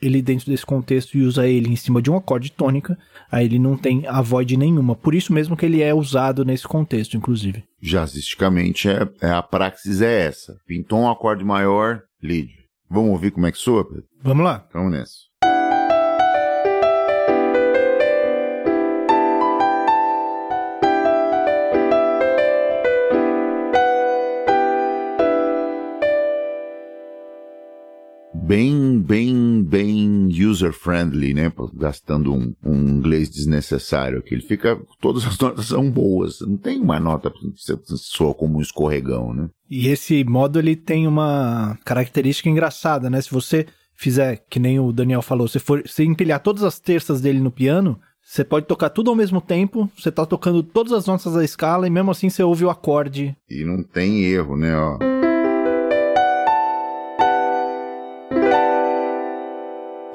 [0.00, 2.98] ele, dentro desse contexto e usa ele em cima de um acorde tônica,
[3.30, 4.96] aí ele não tem a void nenhuma.
[4.96, 7.64] Por isso mesmo que ele é usado nesse contexto, inclusive.
[7.82, 10.56] Jazzisticamente, é, é a praxis é essa.
[10.66, 12.48] Pintou um acorde maior, lead.
[12.88, 14.04] Vamos ouvir como é que soa, Pedro?
[14.22, 14.66] Vamos lá.
[14.72, 15.25] Vamos nessa.
[28.46, 31.52] Bem, bem, bem user-friendly, né?
[31.74, 34.34] Gastando um, um, inglês desnecessário aqui.
[34.34, 34.80] Ele fica.
[35.00, 36.40] Todas as notas são boas.
[36.40, 39.48] Não tem uma nota que soa como um escorregão, né?
[39.68, 43.20] E esse modo ele tem uma característica engraçada, né?
[43.20, 47.20] Se você fizer, que nem o Daniel falou, se for se empilhar todas as terças
[47.20, 51.06] dele no piano, você pode tocar tudo ao mesmo tempo, você tá tocando todas as
[51.06, 53.36] notas da escala e mesmo assim você ouve o acorde.
[53.48, 54.76] E não tem erro, né?
[54.76, 55.25] Ó.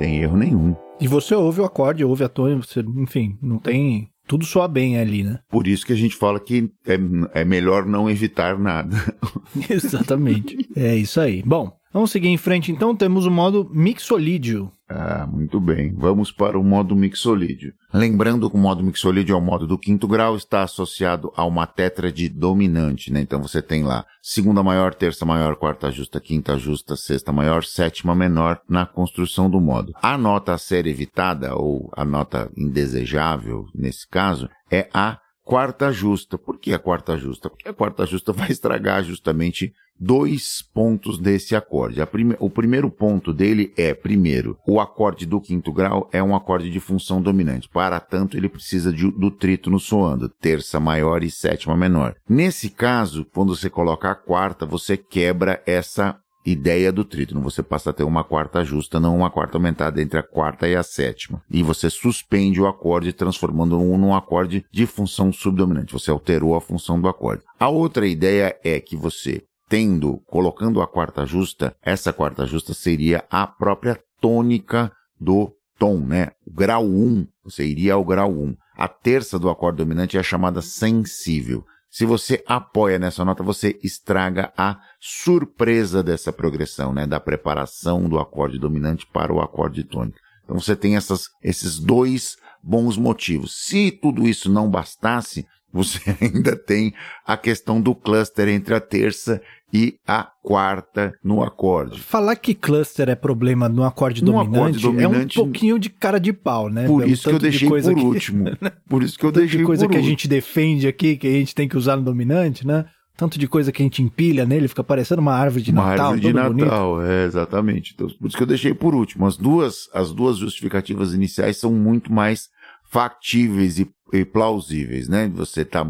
[0.02, 0.76] tem erro nenhum.
[1.00, 4.10] E você ouve o acorde, ouve a tônica, você, enfim, não tem.
[4.28, 5.40] Tudo soa bem ali, né?
[5.50, 8.98] Por isso que a gente fala que é, é melhor não evitar nada.
[9.70, 10.68] Exatamente.
[10.76, 11.44] É isso aí.
[11.46, 14.72] Bom, Vamos seguir em frente então, temos o modo mixolídio.
[14.93, 15.93] Ah, muito bem.
[15.95, 17.73] Vamos para o modo mixolídio.
[17.93, 21.65] Lembrando que o modo mixolídio é o modo do quinto grau, está associado a uma
[21.65, 23.21] tétrade dominante, né?
[23.21, 28.13] Então você tem lá segunda maior, terça maior, quarta justa, quinta justa, sexta maior, sétima
[28.13, 29.93] menor na construção do modo.
[30.01, 35.19] A nota a ser evitada, ou a nota indesejável nesse caso, é a
[35.52, 36.38] quarta justa.
[36.38, 37.50] Por que a quarta justa?
[37.50, 42.04] Porque a quarta justa vai estragar justamente dois pontos desse acorde.
[42.06, 42.38] Prime...
[42.40, 46.80] O primeiro ponto dele é, primeiro, o acorde do quinto grau é um acorde de
[46.80, 47.68] função dominante.
[47.68, 52.16] Para tanto, ele precisa de, do trítono soando, terça maior e sétima menor.
[52.30, 57.41] Nesse caso, quando você coloca a quarta, você quebra essa ideia do trítono.
[57.41, 60.75] Você passa a ter uma quarta justa, não uma quarta aumentada entre a quarta e
[60.75, 61.41] a sétima.
[61.49, 65.93] E você suspende o acorde, transformando-o num acorde de função subdominante.
[65.93, 67.43] Você alterou a função do acorde.
[67.60, 73.23] A outra ideia é que você tendo, colocando a quarta justa, essa quarta justa seria
[73.30, 76.32] a própria tônica do tom, né?
[76.45, 78.56] O grau 1, você iria ao grau 1.
[78.75, 81.63] A terça do acorde dominante é chamada sensível.
[81.91, 87.06] Se você apoia nessa nota, você estraga a surpresa dessa progressão, né?
[87.06, 90.17] Da preparação do acorde dominante para o acorde tônico.
[90.45, 93.65] Então você tem essas, esses dois bons motivos.
[93.65, 96.94] Se tudo isso não bastasse, você ainda tem
[97.26, 99.42] a questão do cluster entre a terça
[99.74, 102.00] e a quarta no acorde.
[102.00, 105.90] Falar que cluster é problema no acorde, no dominante, acorde dominante é um pouquinho de
[105.90, 106.86] cara de pau, né?
[106.86, 108.02] Por Pelo isso que eu deixei por que...
[108.02, 108.46] último.
[108.88, 111.56] Por isso que eu deixei de coisa que a gente defende aqui, que a gente
[111.56, 112.86] tem que usar no dominante, né?
[113.16, 115.98] Tanto de coisa que a gente empilha nele, fica parecendo uma árvore de uma Natal.
[115.98, 117.08] Uma árvore de Natal, bonito.
[117.08, 117.94] é, exatamente.
[117.94, 119.26] Então, por isso que eu deixei por último.
[119.26, 122.50] As duas, as duas justificativas iniciais são muito mais
[122.90, 125.28] factíveis e, e plausíveis, né?
[125.30, 125.86] Você tá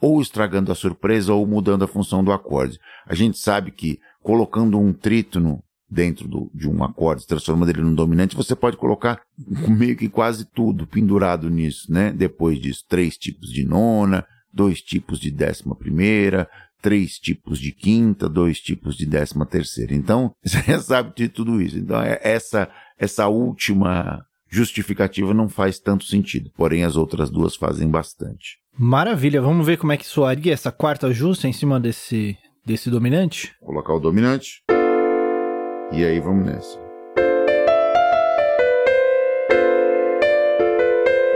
[0.00, 2.78] ou estragando a surpresa ou mudando a função do acorde.
[3.06, 7.94] A gente sabe que colocando um trítono dentro do, de um acorde, transformando ele num
[7.94, 9.20] dominante, você pode colocar
[9.68, 12.12] meio que quase tudo pendurado nisso, né?
[12.12, 16.48] Depois disso, três tipos de nona, dois tipos de décima primeira,
[16.82, 19.94] três tipos de quinta, dois tipos de décima terceira.
[19.94, 21.78] Então, você já sabe de tudo isso.
[21.78, 27.88] Então, é essa, essa última justificativa não faz tanto sentido, porém as outras duas fazem
[27.88, 28.58] bastante.
[28.78, 33.54] Maravilha, vamos ver como é que soaria essa quarta justa em cima desse, desse dominante?
[33.60, 34.62] Vou colocar o dominante.
[35.92, 36.78] E aí vamos nessa.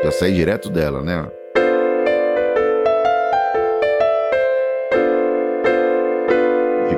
[0.03, 1.31] Já saí direto dela, né?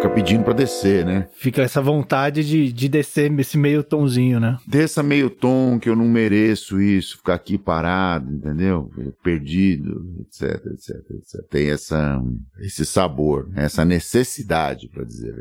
[0.02, 1.28] Fica pedindo para descer, né?
[1.32, 4.58] Fica essa vontade de, de descer esse meio tomzinho, né?
[4.66, 8.90] Desça meio tom que eu não mereço isso, ficar aqui parado, entendeu?
[9.22, 11.48] Perdido, etc, etc, etc.
[11.48, 12.20] Tem essa,
[12.58, 15.34] esse sabor, essa necessidade, para dizer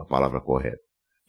[0.00, 0.80] a palavra correta.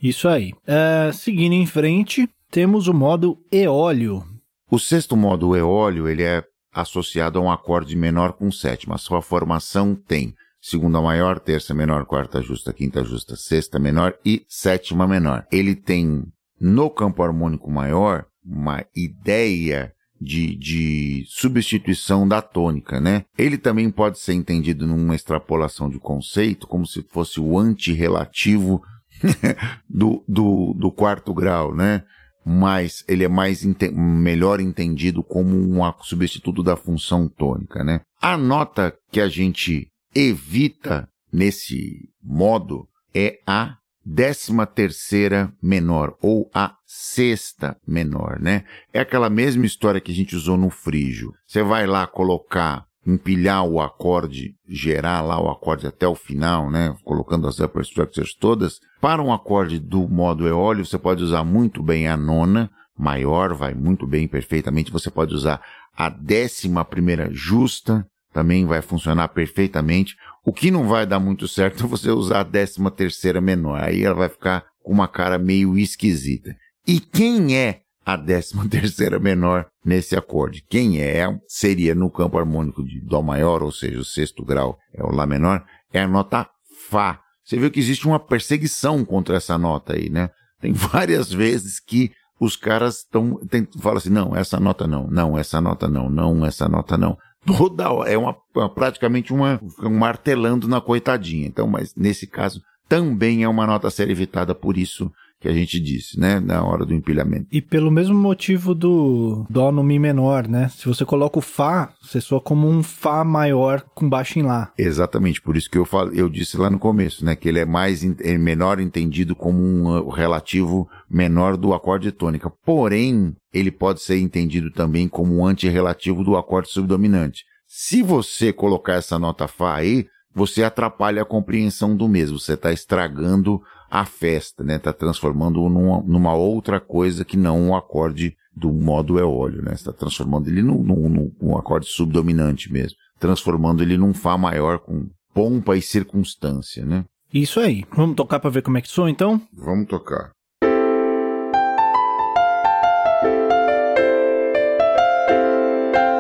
[0.02, 0.52] Isso aí.
[0.68, 4.24] Uh, seguindo em frente, temos o modo eólio.
[4.72, 8.96] O sexto modo eólio, ele é associado a um acorde menor com sétima.
[8.96, 10.34] A sua formação tem
[10.66, 15.46] segunda maior, terça menor, quarta justa, quinta justa, sexta menor e sétima menor.
[15.52, 16.24] Ele tem
[16.60, 23.26] no campo harmônico maior uma ideia de, de substituição da tônica, né?
[23.38, 28.82] Ele também pode ser entendido numa extrapolação de conceito como se fosse o antirrelativo
[29.88, 32.04] do, do, do quarto grau, né?
[32.48, 38.02] mas ele é mais melhor entendido como um substituto da função tônica, né?
[38.22, 43.76] A nota que a gente evita nesse modo é a
[44.06, 48.64] décima terceira menor ou a sexta menor, né?
[48.94, 51.34] É aquela mesma história que a gente usou no frígio.
[51.46, 56.96] Você vai lá colocar, empilhar o acorde, gerar lá o acorde até o final, né?
[57.04, 58.80] Colocando as upper structures todas.
[59.02, 63.74] Para um acorde do modo eólio, você pode usar muito bem a nona, maior, vai
[63.74, 64.92] muito bem, perfeitamente.
[64.92, 65.62] Você pode usar
[65.98, 70.18] a décima primeira justa, também vai funcionar perfeitamente.
[70.46, 73.82] O que não vai dar muito certo é você usar a décima terceira menor.
[73.82, 76.54] Aí ela vai ficar com uma cara meio esquisita.
[76.86, 80.66] E quem é a décima terceira menor nesse acorde?
[80.70, 81.26] Quem é?
[81.48, 85.26] Seria no campo harmônico de Dó maior, ou seja, o sexto grau é o Lá
[85.26, 86.46] menor, é a nota
[86.90, 87.22] Fá.
[87.42, 90.30] Você viu que existe uma perseguição contra essa nota aí, né?
[90.60, 93.40] Tem várias vezes que os caras estão,
[93.80, 97.92] falam assim, não, essa nota não, não, essa nota não, não, essa nota não toda
[97.92, 98.12] hora.
[98.12, 101.48] É uma, uma, praticamente uma, um martelando na coitadinha.
[101.48, 105.54] Então, mas nesse caso também é uma nota a ser evitada por isso que a
[105.54, 107.48] gente disse, né, na hora do empilhamento.
[107.52, 110.70] E pelo mesmo motivo do dó no mi menor, né?
[110.70, 114.72] Se você coloca o fá, você soa como um fá maior com baixo em lá.
[114.78, 117.66] Exatamente, por isso que eu falo, eu disse lá no começo, né, que ele é
[117.66, 122.50] mais é menor entendido como um uh, relativo menor do acorde tônica.
[122.66, 127.44] Porém, ele pode ser entendido também como um antirrelativo do acorde subdominante.
[127.68, 132.72] Se você colocar essa nota fá aí, você atrapalha a compreensão do mesmo, você está
[132.72, 133.62] estragando
[134.00, 134.78] a festa, né?
[134.78, 139.74] Tá transformando numa, numa outra coisa que não um acorde do modo eólio, né?
[139.74, 145.08] Está transformando ele num, num, num acorde subdominante mesmo, transformando ele num fá maior com
[145.34, 147.06] pompa e circunstância, né?
[147.34, 147.86] Isso aí.
[147.96, 149.42] Vamos tocar para ver como é que soa, então?
[149.54, 150.32] Vamos tocar.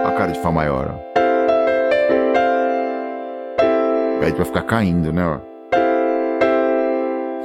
[0.06, 1.16] A cara de fá maior, ó.
[4.24, 5.55] Aí vai ficar caindo, né, ó.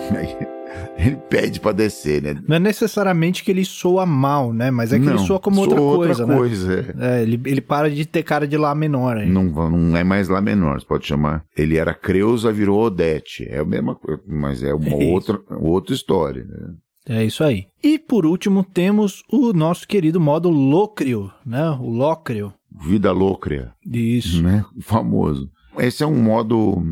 [0.96, 2.40] Ele pede pra descer, né?
[2.46, 4.70] Não é necessariamente que ele soa mal, né?
[4.70, 6.36] Mas é que não, ele soa como outra soa coisa, outra né?
[6.36, 7.18] coisa, é.
[7.18, 9.28] É, ele, ele para de ter cara de Lá menor aí.
[9.28, 11.44] Não, não é mais Lá menor, você pode chamar.
[11.56, 13.46] Ele era Creusa, virou Odete.
[13.48, 16.44] É a mesma coisa, mas é uma É outra, outra história.
[16.44, 16.74] Né?
[17.08, 17.66] É isso aí.
[17.82, 21.70] E por último temos o nosso querido modo Locrio, né?
[21.80, 22.52] O Locrio.
[22.84, 24.42] Vida Locria, Isso.
[24.42, 24.64] né?
[24.76, 25.50] O famoso.
[25.78, 26.82] Esse é um modo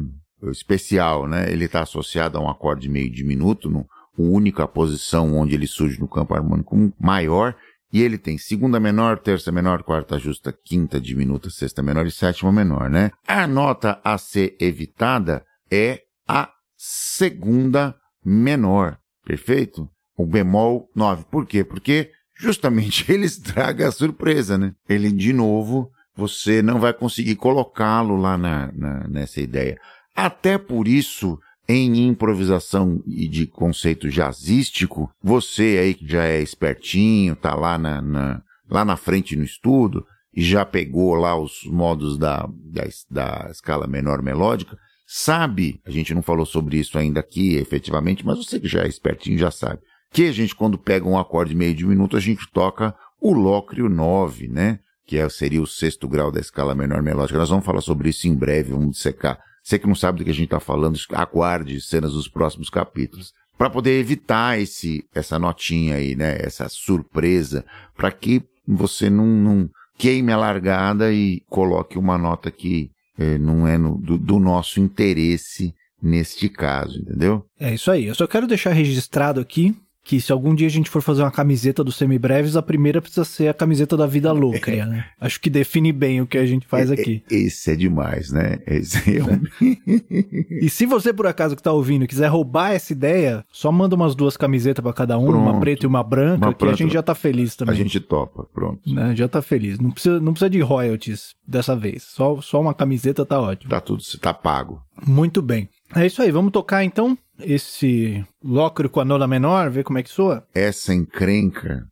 [0.45, 1.51] especial, né?
[1.51, 3.87] Ele está associado a um acorde meio diminuto, no,
[4.17, 7.55] única posição onde ele surge no campo harmônico maior,
[7.93, 12.53] e ele tem segunda menor, terça menor, quarta justa, quinta diminuta, sexta menor e sétima
[12.53, 13.11] menor, né?
[13.27, 19.89] A nota a ser evitada é a segunda menor, perfeito?
[20.17, 21.25] O bemol 9.
[21.31, 21.65] Por quê?
[21.65, 24.73] Porque justamente ele estraga a surpresa, né?
[24.89, 29.79] Ele, de novo, você não vai conseguir colocá-lo lá na, na- nessa ideia.
[30.21, 31.39] Até por isso,
[31.69, 38.03] em improvisação e de conceito jazzístico, você aí que já é espertinho, tá lá na,
[38.03, 40.05] na- lá na frente no estudo
[40.35, 46.13] e já pegou lá os modos da, da, da escala menor melódica, sabe, a gente
[46.13, 49.81] não falou sobre isso ainda aqui efetivamente, mas você que já é espertinho já sabe,
[50.13, 54.49] que a gente quando pega um acorde meio diminuto, a gente toca o lócrio 9,
[54.49, 54.81] né?
[55.07, 57.39] Que é, seria o sexto grau da escala menor melódica.
[57.39, 59.39] Nós vamos falar sobre isso em breve, vamos dissecar.
[59.69, 63.35] Você que não sabe do que a gente está falando, aguarde cenas dos próximos capítulos.
[63.59, 66.39] Para poder evitar esse, essa notinha aí, né?
[66.41, 72.89] Essa surpresa, para que você não, não queime a largada e coloque uma nota que
[73.19, 77.45] eh, não é no- do, do nosso interesse neste caso, entendeu?
[77.61, 78.07] É isso aí.
[78.07, 79.77] Eu só quero deixar registrado aqui
[80.09, 83.27] que se algum dia a gente for fazer uma camiseta dos semibreves, a primeira precisa
[83.27, 85.05] ser a camiseta da vida louca, né?
[85.21, 87.23] Acho que define bem o que a gente faz aqui.
[87.31, 88.59] Esse é demais, né?
[88.67, 89.43] Esse é um...
[90.63, 94.15] E se você, por acaso, que tá ouvindo, quiser roubar essa ideia, só manda umas
[94.15, 95.61] duas camisetas pra cada um, uma Pronto.
[95.61, 96.77] preta e uma branca, Uma que a preta.
[96.77, 97.75] gente já tá feliz A também.
[97.77, 98.81] gente topa, pronto.
[98.91, 99.15] né?
[99.15, 99.79] Já tá feliz.
[99.79, 102.05] Não precisa, não precisa de royalties dessa vez.
[102.05, 103.69] Só, só uma camiseta tá ótimo.
[103.69, 104.81] Tá tudo, tá pago.
[105.07, 105.69] Muito bem.
[105.95, 106.31] É isso aí.
[106.31, 110.45] Vamos tocar então esse lócrio com a nona menor, ver como é que soa?
[110.55, 111.87] Essa encrenca.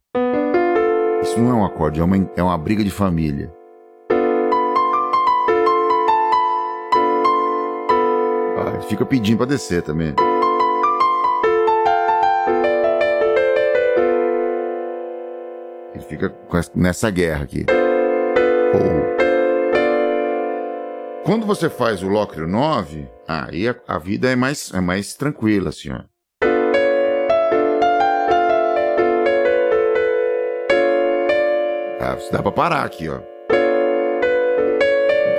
[1.22, 3.52] Isso não é um acorde, é uma, é uma briga de família.
[8.58, 10.14] Ah, fica pedindo pra descer também.
[15.94, 16.32] Ele fica
[16.74, 17.64] nessa guerra aqui.
[18.74, 19.25] Ou-
[21.26, 25.70] Quando você faz o Lócrio 9, aí a, a vida é mais, é mais tranquila,
[25.70, 26.02] assim, ó.
[32.00, 33.18] Ah, dá pra parar aqui, ó.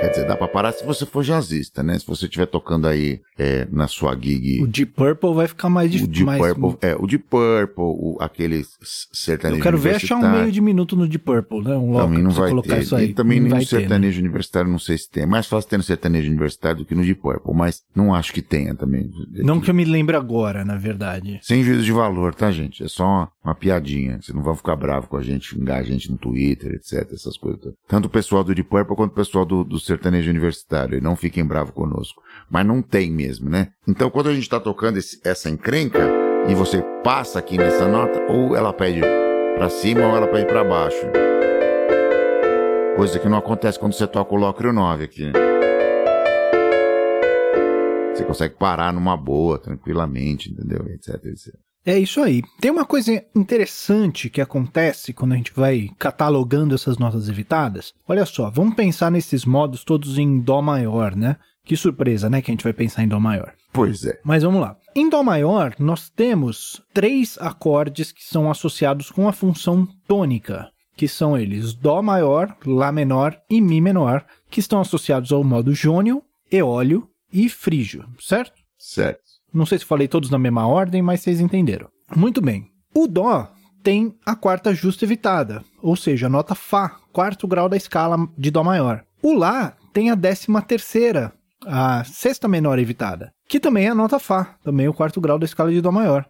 [0.00, 1.98] Quer dizer, dá pra parar se você for jazzista, né?
[1.98, 4.62] Se você estiver tocando aí é, na sua gig.
[4.62, 6.12] O Deep Purple vai ficar mais O difícil.
[6.12, 6.54] Deep mais...
[6.54, 8.64] Purple, é, o Deep Purple, o, aquele
[9.12, 11.76] sertanejo Eu quero ver achar um meio de minuto no Deep Purple, né?
[11.76, 12.82] Um não pra você vai colocar ter.
[12.82, 13.10] isso aí.
[13.10, 13.80] E também não vai no ter, né?
[13.80, 15.24] sertanejo universitário, não sei se tem.
[15.24, 18.32] É mais fácil ter no sertanejo universitário do que no Deep Purple, mas não acho
[18.32, 19.10] que tenha também.
[19.32, 21.40] Não que eu me lembre agora, na verdade.
[21.42, 22.84] Sem juízo de valor, tá, gente?
[22.84, 24.20] É só uma, uma piadinha.
[24.22, 27.12] Vocês não vão ficar bravos com a gente, xingar a gente no Twitter, etc.
[27.12, 27.74] Essas coisas.
[27.88, 30.96] Tanto o pessoal do Deep Purple quanto o pessoal do, do sertanejo universitário.
[30.98, 32.22] E não fiquem bravos conosco.
[32.48, 33.68] Mas não tem mesmo, né?
[33.86, 35.98] Então, quando a gente tá tocando esse- essa encrenca
[36.48, 39.00] e você passa aqui nessa nota, ou ela pede
[39.56, 41.04] pra cima ou ela pede pra baixo.
[42.96, 45.32] Coisa que não acontece quando você toca o Lócrio 9 aqui, né?
[48.14, 50.84] Você consegue parar numa boa, tranquilamente, entendeu?
[50.88, 51.54] Etc, etc.
[51.88, 52.42] É isso aí.
[52.60, 57.94] Tem uma coisa interessante que acontece quando a gente vai catalogando essas notas evitadas.
[58.06, 61.36] Olha só, vamos pensar nesses modos todos em Dó maior, né?
[61.64, 62.42] Que surpresa, né?
[62.42, 63.54] Que a gente vai pensar em Dó maior.
[63.72, 64.20] Pois é.
[64.22, 64.76] Mas vamos lá.
[64.94, 71.08] Em Dó maior, nós temos três acordes que são associados com a função tônica, que
[71.08, 76.22] são eles Dó maior, Lá menor e Mi menor, que estão associados ao modo jônio,
[76.52, 78.60] eólio e frígio, certo?
[78.76, 79.27] Certo.
[79.52, 81.88] Não sei se falei todos na mesma ordem, mas vocês entenderam.
[82.14, 82.70] Muito bem.
[82.94, 83.48] O Dó
[83.82, 88.50] tem a quarta justa evitada, ou seja, a nota Fá, quarto grau da escala de
[88.50, 89.04] Dó maior.
[89.22, 91.32] O Lá tem a décima terceira,
[91.66, 95.44] a sexta menor evitada, que também é a nota Fá, também o quarto grau da
[95.44, 96.26] escala de Dó maior.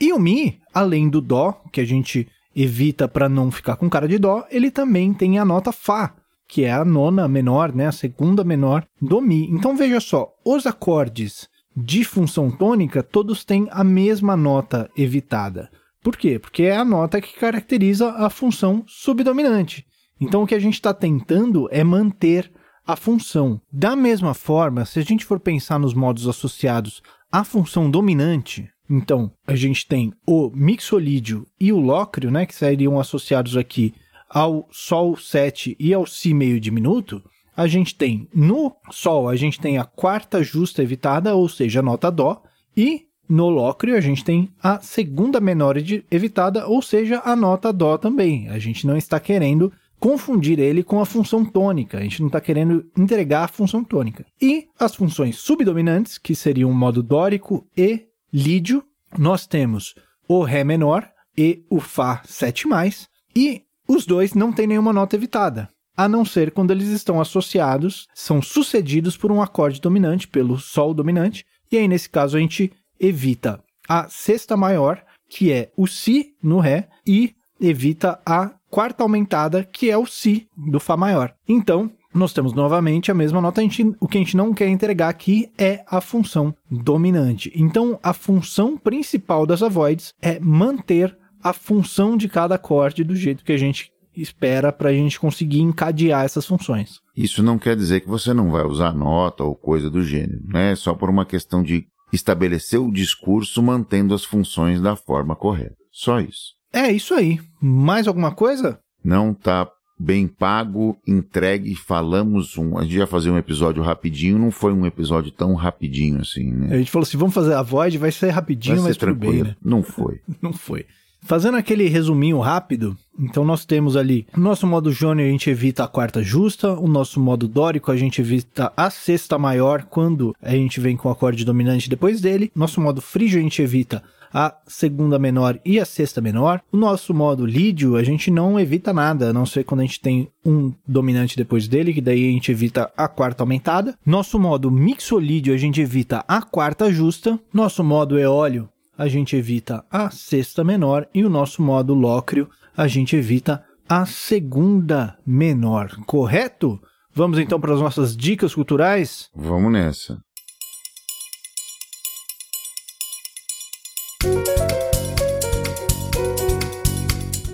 [0.00, 4.08] E o Mi, além do Dó, que a gente evita para não ficar com cara
[4.08, 6.14] de Dó, ele também tem a nota Fá,
[6.48, 9.48] que é a nona menor, né, a segunda menor do Mi.
[9.50, 11.48] Então veja só, os acordes
[11.84, 15.70] de função tônica, todos têm a mesma nota evitada.
[16.02, 16.38] Por quê?
[16.38, 19.84] Porque é a nota que caracteriza a função subdominante.
[20.20, 22.50] Então o que a gente está tentando é manter
[22.86, 23.60] a função.
[23.70, 29.30] Da mesma forma, se a gente for pensar nos modos associados à função dominante, Então,
[29.46, 33.92] a gente tem o mixolídio e o lócrio, né, que seriam associados aqui
[34.30, 37.22] ao Sol 7 e ao Si meio diminuto.
[37.58, 41.82] A gente tem no Sol, a gente tem a quarta justa evitada, ou seja, a
[41.82, 42.40] nota Dó,
[42.76, 45.74] e no lócrio a gente tem a segunda menor
[46.08, 48.48] evitada, ou seja, a nota Dó também.
[48.48, 51.98] A gente não está querendo confundir ele com a função tônica.
[51.98, 54.24] A gente não está querendo entregar a função tônica.
[54.40, 58.84] E as funções subdominantes, que seriam o modo dórico e lídio,
[59.18, 59.96] nós temos
[60.28, 65.68] o Ré menor e o Fá 7+, e os dois não têm nenhuma nota evitada,
[65.98, 70.94] a não ser quando eles estão associados, são sucedidos por um acorde dominante, pelo Sol
[70.94, 76.36] dominante, e aí nesse caso a gente evita a sexta maior, que é o Si
[76.40, 81.34] no Ré, e evita a quarta aumentada, que é o Si do Fá maior.
[81.48, 83.60] Então, nós temos novamente a mesma nota.
[83.60, 87.52] A gente, o que a gente não quer entregar aqui é a função dominante.
[87.56, 93.44] Então, a função principal das avoids é manter a função de cada acorde do jeito
[93.44, 93.90] que a gente
[94.20, 97.00] espera para a gente conseguir encadear essas funções.
[97.16, 100.72] Isso não quer dizer que você não vai usar nota ou coisa do gênero, né?
[100.72, 105.76] É só por uma questão de estabelecer o discurso mantendo as funções da forma correta.
[105.90, 106.54] Só isso.
[106.72, 107.40] É isso aí.
[107.60, 108.78] Mais alguma coisa?
[109.04, 112.78] Não tá bem pago, entregue, falamos um.
[112.78, 116.74] A gente ia fazer um episódio rapidinho, não foi um episódio tão rapidinho assim, né?
[116.74, 119.32] A gente falou assim: vamos fazer a voz, vai ser rapidinho, vai ser mas tranquilo.
[119.32, 119.56] Bem, né?
[119.62, 120.20] Não foi.
[120.40, 120.86] não foi.
[121.20, 125.84] Fazendo aquele resuminho rápido, então nós temos ali o nosso modo jônio a gente evita
[125.84, 130.52] a quarta justa, o nosso modo dórico a gente evita a sexta maior quando a
[130.52, 134.02] gente vem com o acorde dominante depois dele, nosso modo frígio a gente evita
[134.32, 136.60] a segunda menor e a sexta menor.
[136.72, 140.00] O nosso modo lídio, a gente não evita nada, a não ser quando a gente
[140.00, 143.96] tem um dominante depois dele, que daí a gente evita a quarta aumentada.
[144.04, 147.38] Nosso modo mixolídio, a gente evita a quarta justa.
[147.52, 152.48] Nosso modo eólio, a gente evita a sexta menor e o nosso modo lócrio
[152.78, 156.80] a gente evita a segunda menor, correto?
[157.12, 159.28] Vamos então para as nossas dicas culturais?
[159.34, 160.22] Vamos nessa.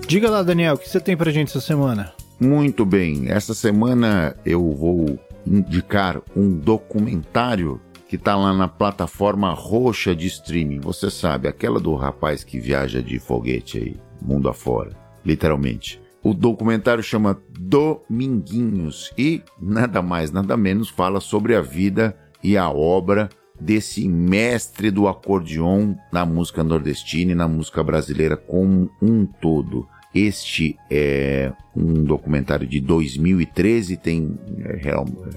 [0.07, 2.13] Diga lá, Daniel, o que você tem para gente essa semana?
[2.39, 10.15] Muito bem, essa semana eu vou indicar um documentário que está lá na plataforma roxa
[10.15, 10.81] de streaming.
[10.81, 16.01] Você sabe, aquela do rapaz que viaja de foguete aí, mundo afora, literalmente.
[16.23, 22.71] O documentário chama Dominguinhos e nada mais, nada menos fala sobre a vida e a
[22.71, 23.29] obra
[23.61, 29.87] desse mestre do acordeon na música nordestina e na música brasileira como um todo.
[30.15, 34.81] Este é um documentário de 2013, tem é,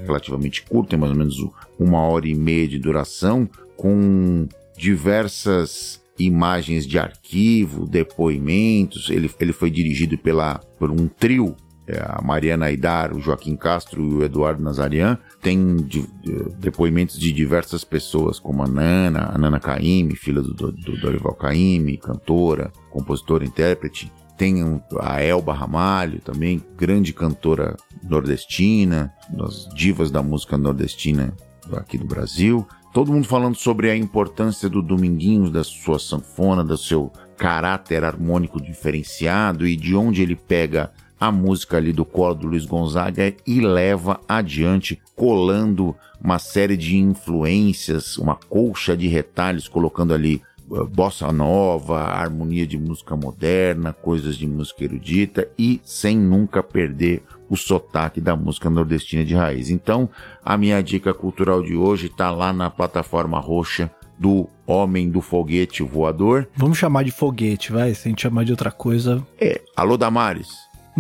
[0.06, 1.36] relativamente curto, tem mais ou menos
[1.80, 9.10] uma hora e meia de duração, com diversas imagens de arquivo, depoimentos.
[9.10, 11.56] Ele, ele foi dirigido pela, por um trio,
[11.88, 15.18] é, a Mariana Aidar, o Joaquim Castro e o Eduardo Nazarian.
[15.42, 20.54] Tem de, de, depoimentos de diversas pessoas, como a Nana, a Nana Caime, filha do,
[20.54, 29.12] do, do Dorival Caime, cantora, compositora, intérprete tem a Elba Ramalho também, grande cantora nordestina,
[29.30, 31.34] das divas da música nordestina
[31.74, 32.66] aqui do Brasil.
[32.98, 38.60] Todo mundo falando sobre a importância do Dominguinhos, da sua sanfona, do seu caráter harmônico
[38.60, 43.62] diferenciado e de onde ele pega a música ali do coro do Luiz Gonzaga e
[43.62, 50.42] leva adiante, colando uma série de influências, uma colcha de retalhos, colocando ali
[50.90, 57.56] bossa nova, harmonia de música moderna, coisas de música erudita e sem nunca perder o
[57.56, 59.70] sotaque da música nordestina de raiz.
[59.70, 60.10] Então,
[60.44, 65.84] a minha dica cultural de hoje está lá na plataforma roxa do Homem do Foguete
[65.84, 66.48] Voador.
[66.56, 67.94] Vamos chamar de foguete, vai?
[67.94, 69.26] Se a gente chamar de outra coisa.
[69.40, 70.50] É, alô Damares,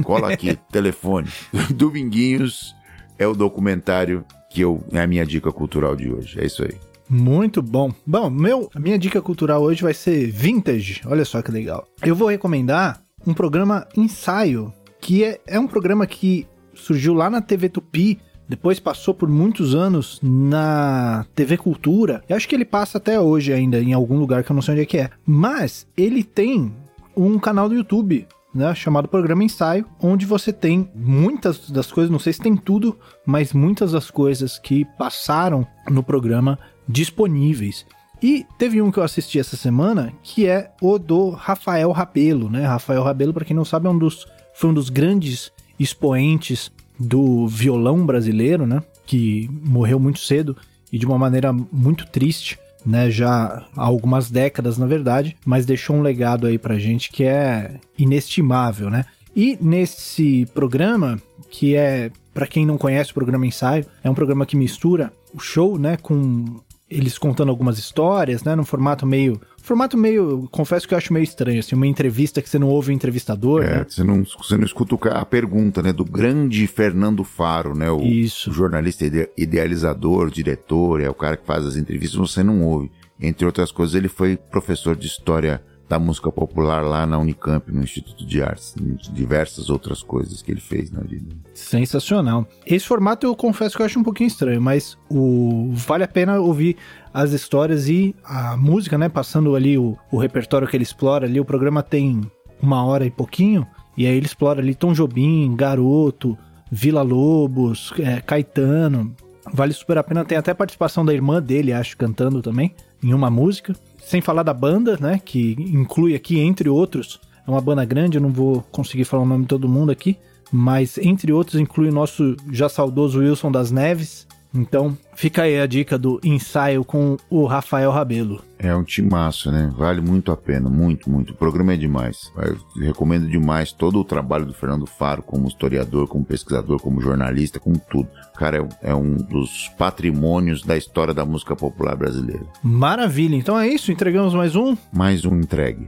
[0.04, 1.28] cola aqui, telefone.
[1.76, 2.76] Dominguinhos
[3.18, 6.40] é o documentário que eu, é a minha dica cultural de hoje.
[6.40, 6.78] É isso aí.
[7.10, 7.92] Muito bom.
[8.06, 11.02] Bom, meu, a minha dica cultural hoje vai ser vintage.
[11.06, 11.88] Olha só que legal.
[12.02, 17.42] Eu vou recomendar um programa ensaio, que é, é um programa que surgiu lá na
[17.42, 22.24] TV Tupi, depois passou por muitos anos na TV Cultura.
[22.30, 24.74] Eu acho que ele passa até hoje ainda em algum lugar que eu não sei
[24.74, 25.10] onde é que é.
[25.26, 26.74] Mas ele tem
[27.16, 32.20] um canal do YouTube né, chamado Programa Ensaio, onde você tem muitas das coisas, não
[32.20, 37.86] sei se tem tudo, mas muitas das coisas que passaram no programa disponíveis.
[38.22, 42.66] E teve um que eu assisti essa semana, que é o do Rafael Rabelo, né?
[42.66, 44.26] Rafael Rabelo, para quem não sabe, é um dos,
[44.58, 48.82] foi um dos grandes expoentes do violão brasileiro, né?
[49.06, 50.58] Que morreu muito cedo
[50.92, 55.98] e de uma maneira muito triste né, já há algumas décadas, na verdade, mas deixou
[55.98, 59.06] um legado aí pra gente que é inestimável, né?
[59.36, 64.46] E nesse programa, que é, para quem não conhece o programa Ensaio, é um programa
[64.46, 69.98] que mistura o show, né, com eles contando algumas histórias, né, num formato meio formato
[69.98, 72.94] meio, confesso que eu acho meio estranho, assim, uma entrevista que você não ouve o
[72.94, 73.86] entrevistador, é, né?
[73.88, 78.54] Você não, você não escuta a pergunta, né, do grande Fernando Faro, né, o, o
[78.54, 82.92] jornalista ide idealizador, diretor, é o cara que faz as entrevistas, você não ouve.
[83.20, 87.82] Entre outras coisas, ele foi professor de história da música popular lá na Unicamp, no
[87.82, 88.76] Instituto de Artes,
[89.14, 91.34] diversas outras coisas que ele fez na vida.
[91.54, 92.46] Sensacional.
[92.66, 96.40] Esse formato eu confesso que eu acho um pouquinho estranho, mas o vale a pena
[96.40, 96.76] ouvir
[97.18, 99.10] as histórias e a música, né?
[99.10, 101.40] Passando ali o, o repertório que ele explora ali.
[101.40, 102.22] O programa tem
[102.62, 103.66] uma hora e pouquinho,
[103.98, 106.38] e aí ele explora ali Tom Jobim, Garoto,
[106.72, 109.16] Vila Lobos, é, Caetano.
[109.52, 110.24] Vale super a pena.
[110.24, 113.74] Tem até participação da irmã dele, acho, cantando também, em uma música.
[114.00, 115.20] Sem falar da banda, né?
[115.24, 119.26] Que inclui aqui, entre outros, é uma banda grande, eu não vou conseguir falar o
[119.26, 120.18] nome de todo mundo aqui,
[120.52, 124.28] mas entre outros inclui o nosso já saudoso Wilson das Neves.
[124.58, 128.42] Então, fica aí a dica do ensaio com o Rafael Rabelo.
[128.58, 129.72] É um timaço, né?
[129.78, 131.34] Vale muito a pena, muito, muito.
[131.34, 132.32] O programa é demais.
[132.36, 137.60] Eu recomendo demais todo o trabalho do Fernando Faro como historiador, como pesquisador, como jornalista,
[137.60, 138.10] como tudo.
[138.34, 142.46] O cara é, é um dos patrimônios da história da música popular brasileira.
[142.64, 144.76] Maravilha, então é isso, entregamos mais um?
[144.92, 145.88] Mais um entregue.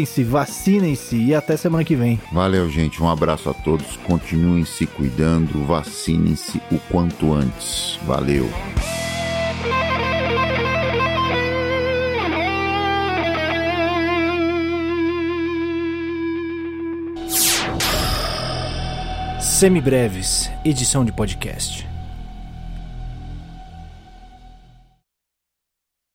[0.00, 2.20] cuidem-se, vacinem-se e até semana que vem.
[2.32, 3.02] Valeu, gente.
[3.02, 3.96] Um abraço a todos.
[3.98, 5.64] Continuem se cuidando.
[5.64, 7.98] Vacinem-se o quanto antes.
[8.04, 8.48] Valeu.
[19.40, 21.89] Semibreves, edição de podcast.